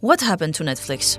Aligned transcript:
What 0.00 0.22
happened 0.22 0.54
to 0.54 0.64
Netflix? 0.64 1.18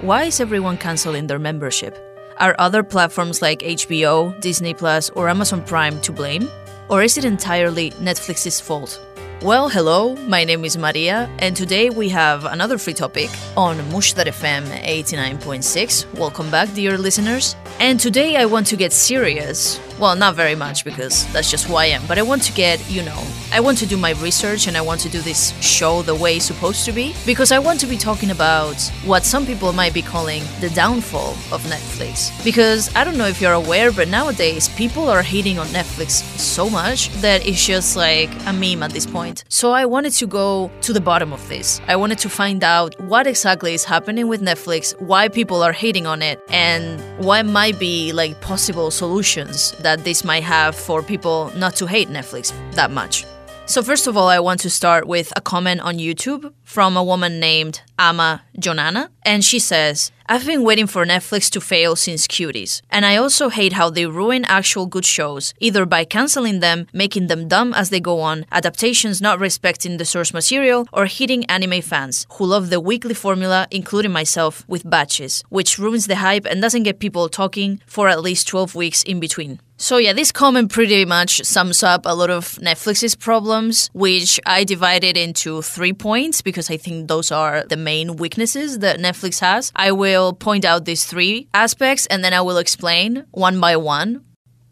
Why 0.00 0.26
is 0.26 0.38
everyone 0.38 0.76
canceling 0.76 1.26
their 1.26 1.40
membership? 1.40 1.98
Are 2.38 2.54
other 2.56 2.84
platforms 2.84 3.42
like 3.42 3.58
HBO, 3.62 4.40
Disney 4.40 4.74
Plus, 4.74 5.10
or 5.10 5.28
Amazon 5.28 5.60
Prime 5.64 6.00
to 6.02 6.12
blame? 6.12 6.48
Or 6.88 7.02
is 7.02 7.18
it 7.18 7.24
entirely 7.24 7.90
Netflix's 7.98 8.60
fault? 8.60 9.00
Well, 9.42 9.68
hello, 9.68 10.14
my 10.28 10.44
name 10.44 10.64
is 10.64 10.76
Maria, 10.76 11.28
and 11.40 11.56
today 11.56 11.90
we 11.90 12.08
have 12.10 12.44
another 12.44 12.78
free 12.78 12.94
topic 12.94 13.28
on 13.56 13.78
Mushdar 13.90 14.26
FM 14.26 14.62
89.6. 14.84 16.16
Welcome 16.16 16.48
back, 16.48 16.72
dear 16.74 16.96
listeners. 16.96 17.56
And 17.80 17.98
today 17.98 18.36
I 18.36 18.44
want 18.44 18.68
to 18.68 18.76
get 18.76 18.92
serious. 18.92 19.80
Well, 20.02 20.16
not 20.16 20.34
very 20.34 20.56
much 20.56 20.84
because 20.84 21.32
that's 21.32 21.48
just 21.48 21.66
who 21.66 21.76
I 21.76 21.84
am, 21.84 22.02
but 22.08 22.18
I 22.18 22.22
want 22.22 22.42
to 22.42 22.52
get, 22.54 22.80
you 22.90 23.04
know, 23.04 23.22
I 23.52 23.60
want 23.60 23.78
to 23.78 23.86
do 23.86 23.96
my 23.96 24.14
research 24.14 24.66
and 24.66 24.76
I 24.76 24.80
want 24.80 25.00
to 25.02 25.08
do 25.08 25.20
this 25.20 25.52
show 25.62 26.02
the 26.02 26.12
way 26.12 26.38
it's 26.38 26.44
supposed 26.44 26.84
to 26.86 26.90
be 26.90 27.14
because 27.24 27.52
I 27.52 27.60
want 27.60 27.78
to 27.80 27.86
be 27.86 27.96
talking 27.96 28.32
about 28.32 28.80
what 29.04 29.24
some 29.24 29.46
people 29.46 29.72
might 29.72 29.94
be 29.94 30.02
calling 30.02 30.42
the 30.60 30.70
downfall 30.70 31.34
of 31.52 31.62
Netflix. 31.70 32.32
Because 32.42 32.92
I 32.96 33.04
don't 33.04 33.16
know 33.16 33.28
if 33.28 33.40
you're 33.40 33.52
aware, 33.52 33.92
but 33.92 34.08
nowadays 34.08 34.68
people 34.70 35.08
are 35.08 35.22
hating 35.22 35.60
on 35.60 35.68
Netflix 35.68 36.24
so 36.36 36.68
much 36.68 37.08
that 37.20 37.46
it's 37.46 37.64
just 37.64 37.94
like 37.94 38.30
a 38.46 38.52
meme 38.52 38.82
at 38.82 38.90
this 38.90 39.06
point. 39.06 39.44
So 39.48 39.70
I 39.70 39.84
wanted 39.84 40.14
to 40.14 40.26
go 40.26 40.68
to 40.80 40.92
the 40.92 41.00
bottom 41.00 41.32
of 41.32 41.48
this. 41.48 41.80
I 41.86 41.94
wanted 41.94 42.18
to 42.18 42.28
find 42.28 42.64
out 42.64 43.00
what 43.02 43.28
exactly 43.28 43.72
is 43.72 43.84
happening 43.84 44.26
with 44.26 44.42
Netflix, 44.42 45.00
why 45.00 45.28
people 45.28 45.62
are 45.62 45.72
hating 45.72 46.08
on 46.08 46.22
it, 46.22 46.40
and 46.48 47.00
what 47.24 47.46
might 47.46 47.78
be 47.78 48.10
like 48.12 48.40
possible 48.40 48.90
solutions 48.90 49.70
that 49.82 49.91
this 49.96 50.24
might 50.24 50.42
have 50.42 50.74
for 50.74 51.02
people 51.02 51.52
not 51.56 51.76
to 51.76 51.86
hate 51.86 52.08
Netflix 52.08 52.52
that 52.74 52.90
much. 52.90 53.24
So, 53.64 53.80
first 53.80 54.06
of 54.06 54.16
all, 54.16 54.28
I 54.28 54.40
want 54.40 54.60
to 54.60 54.70
start 54.70 55.06
with 55.06 55.32
a 55.36 55.40
comment 55.40 55.80
on 55.80 55.96
YouTube 55.96 56.52
from 56.62 56.96
a 56.96 57.04
woman 57.04 57.38
named 57.38 57.80
Ama 57.98 58.42
Jonana. 58.58 59.08
And 59.24 59.44
she 59.44 59.60
says, 59.60 60.10
I've 60.26 60.44
been 60.44 60.64
waiting 60.64 60.88
for 60.88 61.06
Netflix 61.06 61.48
to 61.50 61.60
fail 61.60 61.94
since 61.94 62.26
Cuties. 62.26 62.82
And 62.90 63.06
I 63.06 63.16
also 63.16 63.50
hate 63.50 63.74
how 63.74 63.88
they 63.88 64.06
ruin 64.06 64.44
actual 64.46 64.86
good 64.86 65.04
shows, 65.04 65.54
either 65.60 65.86
by 65.86 66.04
canceling 66.04 66.60
them, 66.60 66.86
making 66.92 67.28
them 67.28 67.46
dumb 67.46 67.72
as 67.72 67.90
they 67.90 68.00
go 68.00 68.20
on, 68.20 68.46
adaptations 68.50 69.22
not 69.22 69.38
respecting 69.38 69.96
the 69.96 70.04
source 70.04 70.34
material, 70.34 70.88
or 70.92 71.06
hitting 71.06 71.44
anime 71.46 71.82
fans 71.82 72.26
who 72.32 72.46
love 72.46 72.68
the 72.68 72.80
weekly 72.80 73.14
formula, 73.14 73.68
including 73.70 74.12
myself, 74.12 74.64
with 74.66 74.88
batches, 74.88 75.44
which 75.50 75.78
ruins 75.78 76.08
the 76.08 76.16
hype 76.16 76.46
and 76.46 76.60
doesn't 76.60 76.82
get 76.82 76.98
people 76.98 77.28
talking 77.28 77.80
for 77.86 78.08
at 78.08 78.22
least 78.22 78.48
12 78.48 78.74
weeks 78.74 79.02
in 79.04 79.20
between. 79.20 79.60
So 79.82 79.96
yeah, 79.96 80.12
this 80.12 80.30
comment 80.30 80.70
pretty 80.70 81.04
much 81.04 81.42
sums 81.42 81.82
up 81.82 82.06
a 82.06 82.14
lot 82.14 82.30
of 82.30 82.54
Netflix's 82.62 83.16
problems, 83.16 83.90
which 83.92 84.38
I 84.46 84.62
divided 84.62 85.16
into 85.16 85.60
three 85.60 85.92
points 85.92 86.40
because 86.40 86.70
I 86.70 86.76
think 86.76 87.08
those 87.08 87.32
are 87.32 87.64
the 87.64 87.76
main 87.76 88.14
weaknesses 88.14 88.78
that 88.78 89.00
Netflix 89.00 89.40
has. 89.40 89.72
I 89.74 89.90
will 89.90 90.34
point 90.34 90.64
out 90.64 90.84
these 90.84 91.04
three 91.04 91.48
aspects 91.52 92.06
and 92.06 92.22
then 92.22 92.32
I 92.32 92.42
will 92.42 92.58
explain 92.58 93.26
one 93.32 93.58
by 93.58 93.76
one 93.76 94.22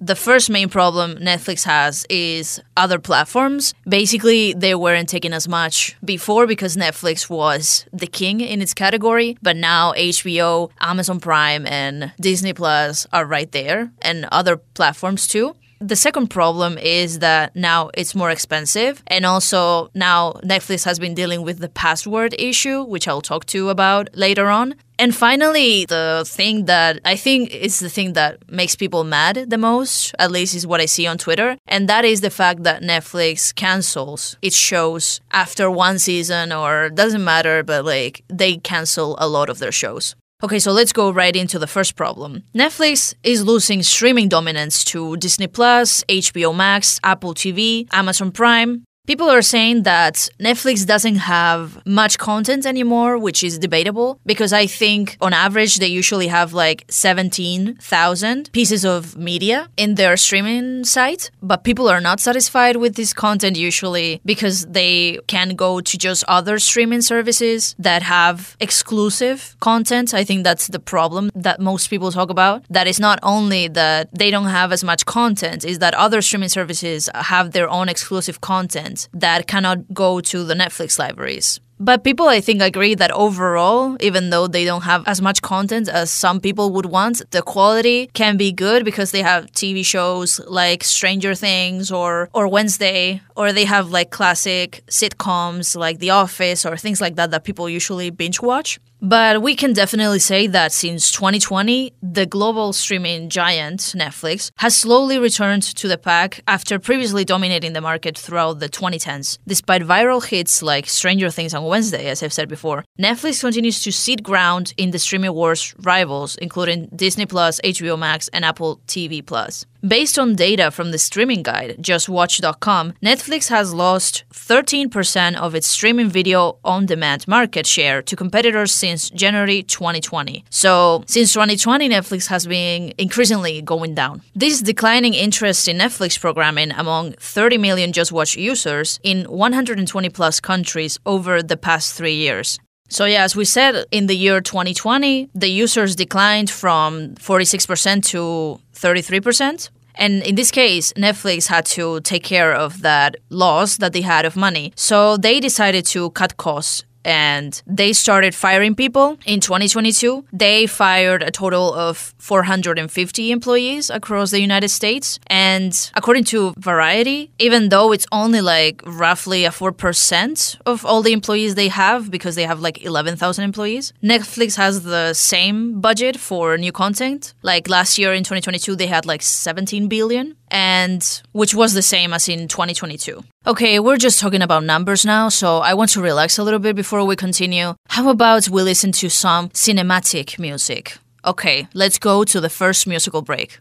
the 0.01 0.17
first 0.17 0.49
main 0.49 0.69
problem 0.69 1.17
Netflix 1.17 1.65
has 1.65 2.07
is 2.09 2.61
other 2.77 2.99
platforms. 2.99 3.75
Basically, 3.87 4.55
they 4.55 4.75
weren't 4.75 5.09
taking 5.09 5.33
as 5.33 5.47
much 5.47 5.97
before 6.05 6.47
because 6.47 6.77
Netflix 6.77 7.29
was 7.29 7.87
the 7.93 8.07
king 8.07 8.41
in 8.41 8.63
its 8.63 8.73
category, 8.75 9.37
but 9.43 9.57
now 9.57 9.93
HBO, 9.93 10.71
Amazon 10.81 11.21
Prime, 11.21 11.67
and 11.67 12.13
Disney 12.21 12.55
Plus 12.55 13.07
are 13.13 13.27
right 13.27 13.51
there, 13.53 13.93
and 14.01 14.27
other 14.33 14.57
platforms 14.57 15.27
too. 15.27 15.55
The 15.83 15.97
second 15.97 16.29
problem 16.29 16.77
is 16.77 17.21
that 17.21 17.57
now 17.57 17.89
it's 17.95 18.15
more 18.15 18.31
expensive. 18.31 19.03
And 19.07 19.25
also 19.25 19.91
now 19.95 20.33
Netflix 20.45 20.85
has 20.85 20.99
been 20.99 21.15
dealing 21.15 21.43
with 21.43 21.59
the 21.59 21.71
password 21.71 22.35
issue, 22.39 22.83
which 22.83 23.09
I'll 23.09 23.23
talk 23.23 23.47
to 23.47 23.59
you 23.59 23.69
about 23.71 24.11
later 24.15 24.49
on. 24.49 24.75
And 24.99 25.17
finally, 25.17 25.87
the 25.87 26.25
thing 26.27 26.67
that 26.67 27.01
I 27.07 27.17
think 27.17 27.55
is 27.55 27.81
the 27.81 27.89
thing 27.89 28.13
that 28.13 28.37
makes 28.51 28.77
people 28.77 29.05
mad 29.05 29.47
the 29.49 29.57
most, 29.57 30.15
at 30.19 30.31
least 30.31 30.55
is 30.55 30.67
what 30.67 30.83
I 30.83 30.85
see 30.85 31.07
on 31.07 31.17
Twitter, 31.17 31.57
and 31.67 31.89
that 31.89 32.05
is 32.05 32.21
the 32.21 32.29
fact 32.29 32.65
that 32.65 32.83
Netflix 32.83 33.55
cancels 33.55 34.37
its 34.43 34.57
shows 34.57 35.23
after 35.31 35.71
one 35.71 35.99
season 35.99 36.53
or 36.53 36.91
doesn't 36.91 37.25
matter, 37.25 37.63
but 37.63 37.87
like 37.87 38.23
they 38.29 38.59
cancel 38.59 39.17
a 39.19 39.27
lot 39.27 39.49
of 39.49 39.59
their 39.59 39.73
shows. 39.73 40.15
Okay, 40.43 40.59
so 40.59 40.73
let's 40.73 40.93
go 40.93 41.11
right 41.11 41.37
into 41.37 41.59
the 41.59 41.67
first 41.67 41.97
problem. 41.97 42.45
Netflix 42.55 43.15
is 43.23 43.45
losing 43.45 43.83
streaming 43.83 44.27
dominance 44.29 44.83
to 44.85 45.17
Disney 45.19 45.47
Plus, 45.47 46.03
HBO 46.09 46.57
Max, 46.57 46.99
Apple 47.05 47.35
TV, 47.35 47.87
Amazon 47.93 48.33
Prime, 48.33 48.85
People 49.07 49.29
are 49.29 49.43
saying 49.43 49.83
that 49.83 50.29
Netflix 50.39 50.87
doesn't 50.87 51.17
have 51.17 51.85
much 51.85 52.17
content 52.17 52.65
anymore, 52.65 53.19
which 53.19 53.43
is 53.43 53.59
debatable 53.59 54.21
because 54.25 54.53
I 54.53 54.67
think 54.67 55.17
on 55.21 55.33
average 55.33 55.79
they 55.79 55.89
usually 55.89 56.29
have 56.29 56.53
like 56.53 56.85
17,000 56.89 58.53
pieces 58.53 58.85
of 58.85 59.17
media 59.17 59.69
in 59.77 59.97
their 59.97 60.17
streaming 60.17 60.85
site. 60.85 61.33
But 61.43 61.65
people 61.65 61.89
are 61.89 62.01
not 62.01 62.21
satisfied 62.21 62.77
with 62.77 62.95
this 62.95 63.13
content 63.13 63.57
usually 63.57 64.21
because 64.25 64.67
they 64.67 65.19
can 65.27 65.57
go 65.57 65.81
to 65.81 65.99
just 65.99 66.23
other 66.29 66.61
streaming 66.61 67.03
services 67.03 67.75
that 67.81 68.03
have 68.03 68.57
exclusive 68.61 69.57
content. 69.59 70.15
I 70.15 70.25
think 70.25 70.45
that's 70.45 70.69
the 70.69 70.79
problem 70.79 71.31
that 71.35 71.59
most 71.59 71.89
people 71.89 72.13
talk 72.13 72.31
about. 72.31 72.65
That 72.71 72.87
is 72.87 73.01
not 73.01 73.19
only 73.25 73.67
that 73.69 74.09
they 74.17 74.31
don't 74.31 74.55
have 74.61 74.71
as 74.71 74.85
much 74.85 75.05
content, 75.05 75.65
is 75.65 75.81
that 75.81 75.95
other 75.95 76.23
streaming 76.23 76.51
services 76.51 77.09
have 77.15 77.51
their 77.51 77.69
own 77.69 77.89
exclusive 77.89 78.41
content 78.41 78.90
that 79.13 79.47
cannot 79.47 79.79
go 79.93 80.21
to 80.21 80.45
the 80.45 80.55
Netflix 80.55 80.99
libraries. 80.99 81.61
But 81.83 82.05
people, 82.05 82.29
I 82.29 82.43
think, 82.43 82.61
agree 82.61 82.95
that 82.95 83.11
overall, 83.11 83.97
even 84.01 84.29
though 84.29 84.47
they 84.47 84.67
don't 84.67 84.83
have 84.83 85.03
as 85.09 85.23
much 85.23 85.41
content 85.41 85.89
as 85.89 86.11
some 86.11 86.39
people 86.39 86.73
would 86.75 86.85
want, 86.85 87.23
the 87.31 87.41
quality 87.41 88.11
can 88.13 88.37
be 88.37 88.53
good 88.53 88.85
because 88.85 89.13
they 89.13 89.23
have 89.23 89.47
TV 89.53 89.83
shows 89.83 90.41
like 90.41 90.85
Stranger 90.85 91.35
Things 91.35 91.91
or, 91.91 92.29
or 92.35 92.49
Wednesday, 92.49 93.23
or 93.35 93.55
they 93.55 93.65
have 93.65 93.89
like 93.89 94.11
classic 94.11 94.83
sitcoms 94.89 95.75
like 95.75 96.01
The 96.01 96.11
Office 96.11 96.67
or 96.67 96.77
things 96.77 97.01
like 97.01 97.17
that 97.17 97.31
that 97.31 97.45
people 97.45 97.67
usually 97.67 98.11
binge 98.11 98.43
watch. 98.43 98.79
But 99.03 99.41
we 99.41 99.57
can 99.57 99.73
definitely 99.73 100.19
say 100.19 100.47
that 100.49 100.73
since 100.73 101.11
2020, 101.11 101.95
the 102.03 102.27
global 102.27 102.75
streaming 102.75 103.31
giant 103.31 103.81
Netflix 103.97 104.51
has 104.57 104.77
slowly 104.77 105.19
returned 105.19 105.63
to 105.63 105.89
the 105.89 105.97
pack 105.97 106.43
after 106.47 106.79
previously 106.79 107.25
dominating 107.25 107.73
the 107.73 107.81
market 107.81 108.19
throughout 108.19 108.59
the 108.59 108.69
2010s. 108.69 109.39
Despite 109.47 109.83
viral 109.83 110.23
hits 110.23 110.63
like 110.63 110.87
Stranger 110.87 111.31
Things 111.31 111.55
on 111.55 111.65
Wednesday, 111.65 112.11
as 112.11 112.23
I've 112.23 112.33
said 112.33 112.51
before, 112.51 112.85
Netflix 113.01 113.41
continues 113.41 113.83
to 113.85 113.91
cede 113.91 114.23
ground 114.23 114.75
in 114.77 114.91
the 114.91 114.99
streaming 114.99 115.33
wars 115.33 115.75
rivals, 115.79 116.37
including 116.37 116.91
Disney 116.95 117.25
Plus, 117.25 117.59
HBO 117.63 117.99
Max, 117.99 118.29
and 118.29 118.45
Apple 118.45 118.83
TV 118.87 119.25
Plus. 119.25 119.65
Based 119.87 120.19
on 120.19 120.35
data 120.35 120.71
from 120.71 120.91
the 120.91 120.99
streaming 120.99 121.43
guide, 121.43 121.77
JustWatch.com, 121.81 122.93
Netflix 123.03 123.49
has 123.49 123.73
lost 123.73 124.25
13% 124.31 125.37
of 125.37 125.55
its 125.55 125.67
streaming 125.67 126.11
video 126.11 126.59
on 126.63 126.85
demand 126.85 127.27
market 127.27 127.67
share 127.67 128.03
to 128.03 128.15
competitors 128.15 128.73
since 128.73 129.09
January 129.09 129.63
2020. 129.63 130.45
So, 130.51 131.03
since 131.07 131.33
2020, 131.33 131.89
Netflix 131.89 132.27
has 132.27 132.47
been 132.47 132.93
increasingly 132.99 133.63
going 133.63 133.95
down. 133.95 134.21
This 134.35 134.61
declining 134.61 135.15
interest 135.15 135.67
in 135.67 135.79
Netflix 135.79 136.21
programming 136.21 136.73
among 136.73 137.13
30 137.13 137.57
million 137.57 137.91
JustWatch 137.91 138.37
users 138.37 139.01
in 139.03 139.25
120 139.25 140.11
plus 140.11 140.41
countries 140.41 140.99
over 141.07 141.43
the 141.43 141.57
past 141.57 141.95
three 141.95 142.17
years. 142.17 142.59
So, 142.91 143.05
yeah, 143.05 143.23
as 143.23 143.37
we 143.37 143.45
said, 143.45 143.87
in 143.93 144.09
the 144.09 144.17
year 144.17 144.41
2020, 144.41 145.31
the 145.33 145.49
users 145.49 145.95
declined 145.95 146.51
from 146.51 147.15
46% 147.15 148.05
to 148.07 148.61
33%. 148.75 149.71
And 149.95 150.23
in 150.23 150.35
this 150.35 150.51
case, 150.51 150.93
Netflix 150.95 151.47
had 151.47 151.67
to 151.67 152.01
take 152.01 152.25
care 152.25 152.53
of 152.53 152.83
that 152.83 153.17
loss 153.29 153.77
that 153.77 153.93
they 153.93 154.01
had 154.01 154.25
of 154.25 154.35
money. 154.35 154.73
So 154.75 155.17
they 155.17 155.39
decided 155.39 155.87
to 155.87 156.11
cut 156.11 156.37
costs 156.37 156.85
and 157.05 157.63
they 157.67 157.93
started 157.93 158.35
firing 158.35 158.75
people 158.75 159.19
in 159.27 159.41
2022. 159.41 160.25
They 160.33 160.67
fired 160.67 161.23
a 161.23 161.31
total 161.31 161.73
of 161.75 162.15
450 162.19 163.31
employees 163.31 163.91
across 163.91 164.31
the 164.31 164.41
United 164.41 164.69
States. 164.69 165.19
And 165.27 165.91
according 165.95 166.25
to 166.25 166.55
Variety, 166.59 167.31
even 167.39 167.69
though 167.69 167.93
it's 167.93 168.07
only 168.13 168.41
like 168.41 168.83
roughly 168.85 169.45
a 169.45 169.51
4% 169.51 170.59
of 170.67 170.85
all 170.85 171.03
the 171.03 171.13
employees 171.13 171.55
they 171.55 171.69
have, 171.69 172.11
because 172.11 172.35
they 172.35 172.45
have 172.45 172.61
like 172.61 172.85
11,000 172.85 173.45
employees, 173.45 173.93
Netflix 174.03 174.57
has 174.57 174.83
the 174.83 175.15
same 175.15 175.81
budget 175.81 176.19
for 176.19 176.57
new 176.57 176.73
content. 176.73 177.35
Like 177.43 177.69
last 177.69 177.99
year 177.99 178.13
in 178.13 178.25
2022, 178.25 178.77
they 178.77 178.87
had 178.87 179.07
like 179.07 179.23
17 179.23 179.89
billion 179.89 180.37
and 180.51 181.23
which 181.33 181.55
was 181.55 181.75
the 181.75 181.83
same 181.83 182.13
as 182.13 182.29
in 182.29 182.49
2022. 182.49 183.23
Okay, 183.47 183.79
we're 183.79 183.97
just 183.97 184.21
talking 184.21 184.43
about 184.43 184.65
numbers 184.65 185.05
now, 185.05 185.29
so 185.29 185.59
I 185.59 185.75
want 185.75 185.91
to 185.93 186.01
relax 186.01 186.39
a 186.39 186.45
little 186.45 186.61
bit 186.61 186.77
before 186.77 187.05
we 187.05 187.17
continue. 187.17 187.75
How 187.89 188.09
about 188.11 188.49
we 188.49 188.63
listen 188.63 188.93
to 188.93 189.09
some 189.09 189.49
cinematic 189.51 190.39
music? 190.39 190.99
Okay, 191.25 191.69
let's 191.75 191.99
go 191.99 192.25
to 192.25 192.41
the 192.41 192.49
first 192.49 192.87
musical 192.87 193.23
break. 193.23 193.59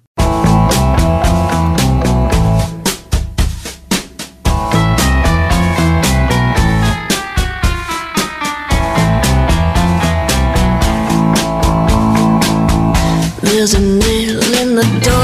There's 13.42 13.74
a 13.74 13.80
nail 13.80 14.40
in 14.62 14.76
the 14.76 15.00
door 15.04 15.19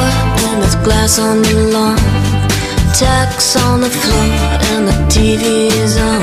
glass 0.85 1.17
on 1.17 1.41
the 1.41 1.55
lawn. 1.73 1.97
Tacks 2.93 3.55
on 3.55 3.81
the 3.81 3.89
floor 3.89 4.27
and 4.69 4.87
the 4.87 4.97
TV 5.09 5.73
is 5.83 5.97
on. 5.97 6.21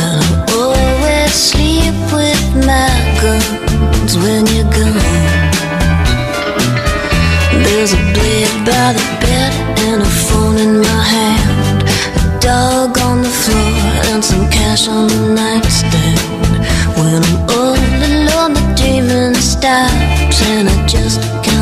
And 0.00 0.16
I 0.20 0.30
always 0.60 1.32
sleep 1.32 1.96
with 2.12 2.44
my 2.68 2.92
guns 3.22 4.12
when 4.22 4.44
you're 4.52 4.70
gone. 4.76 5.00
There's 7.64 7.94
a 7.94 8.02
blade 8.12 8.56
by 8.68 8.92
the 8.98 9.06
bed 9.24 9.52
and 9.88 10.02
a 10.02 10.10
phone 10.26 10.58
in 10.58 10.72
my 10.80 11.02
hand. 11.16 11.80
A 12.20 12.24
dog 12.40 12.98
on 13.08 13.22
the 13.22 13.34
floor 13.42 13.72
and 14.12 14.22
some 14.22 14.50
cash 14.50 14.86
on 14.86 15.08
the 15.08 15.22
nightstand. 15.40 16.20
When 17.00 17.24
I'm 17.24 17.36
all 17.56 17.80
alone, 18.04 18.52
the 18.52 18.64
dreaming 18.76 19.34
stops 19.34 20.38
and 20.52 20.68
I 20.68 20.86
just 20.86 21.22
count 21.42 21.53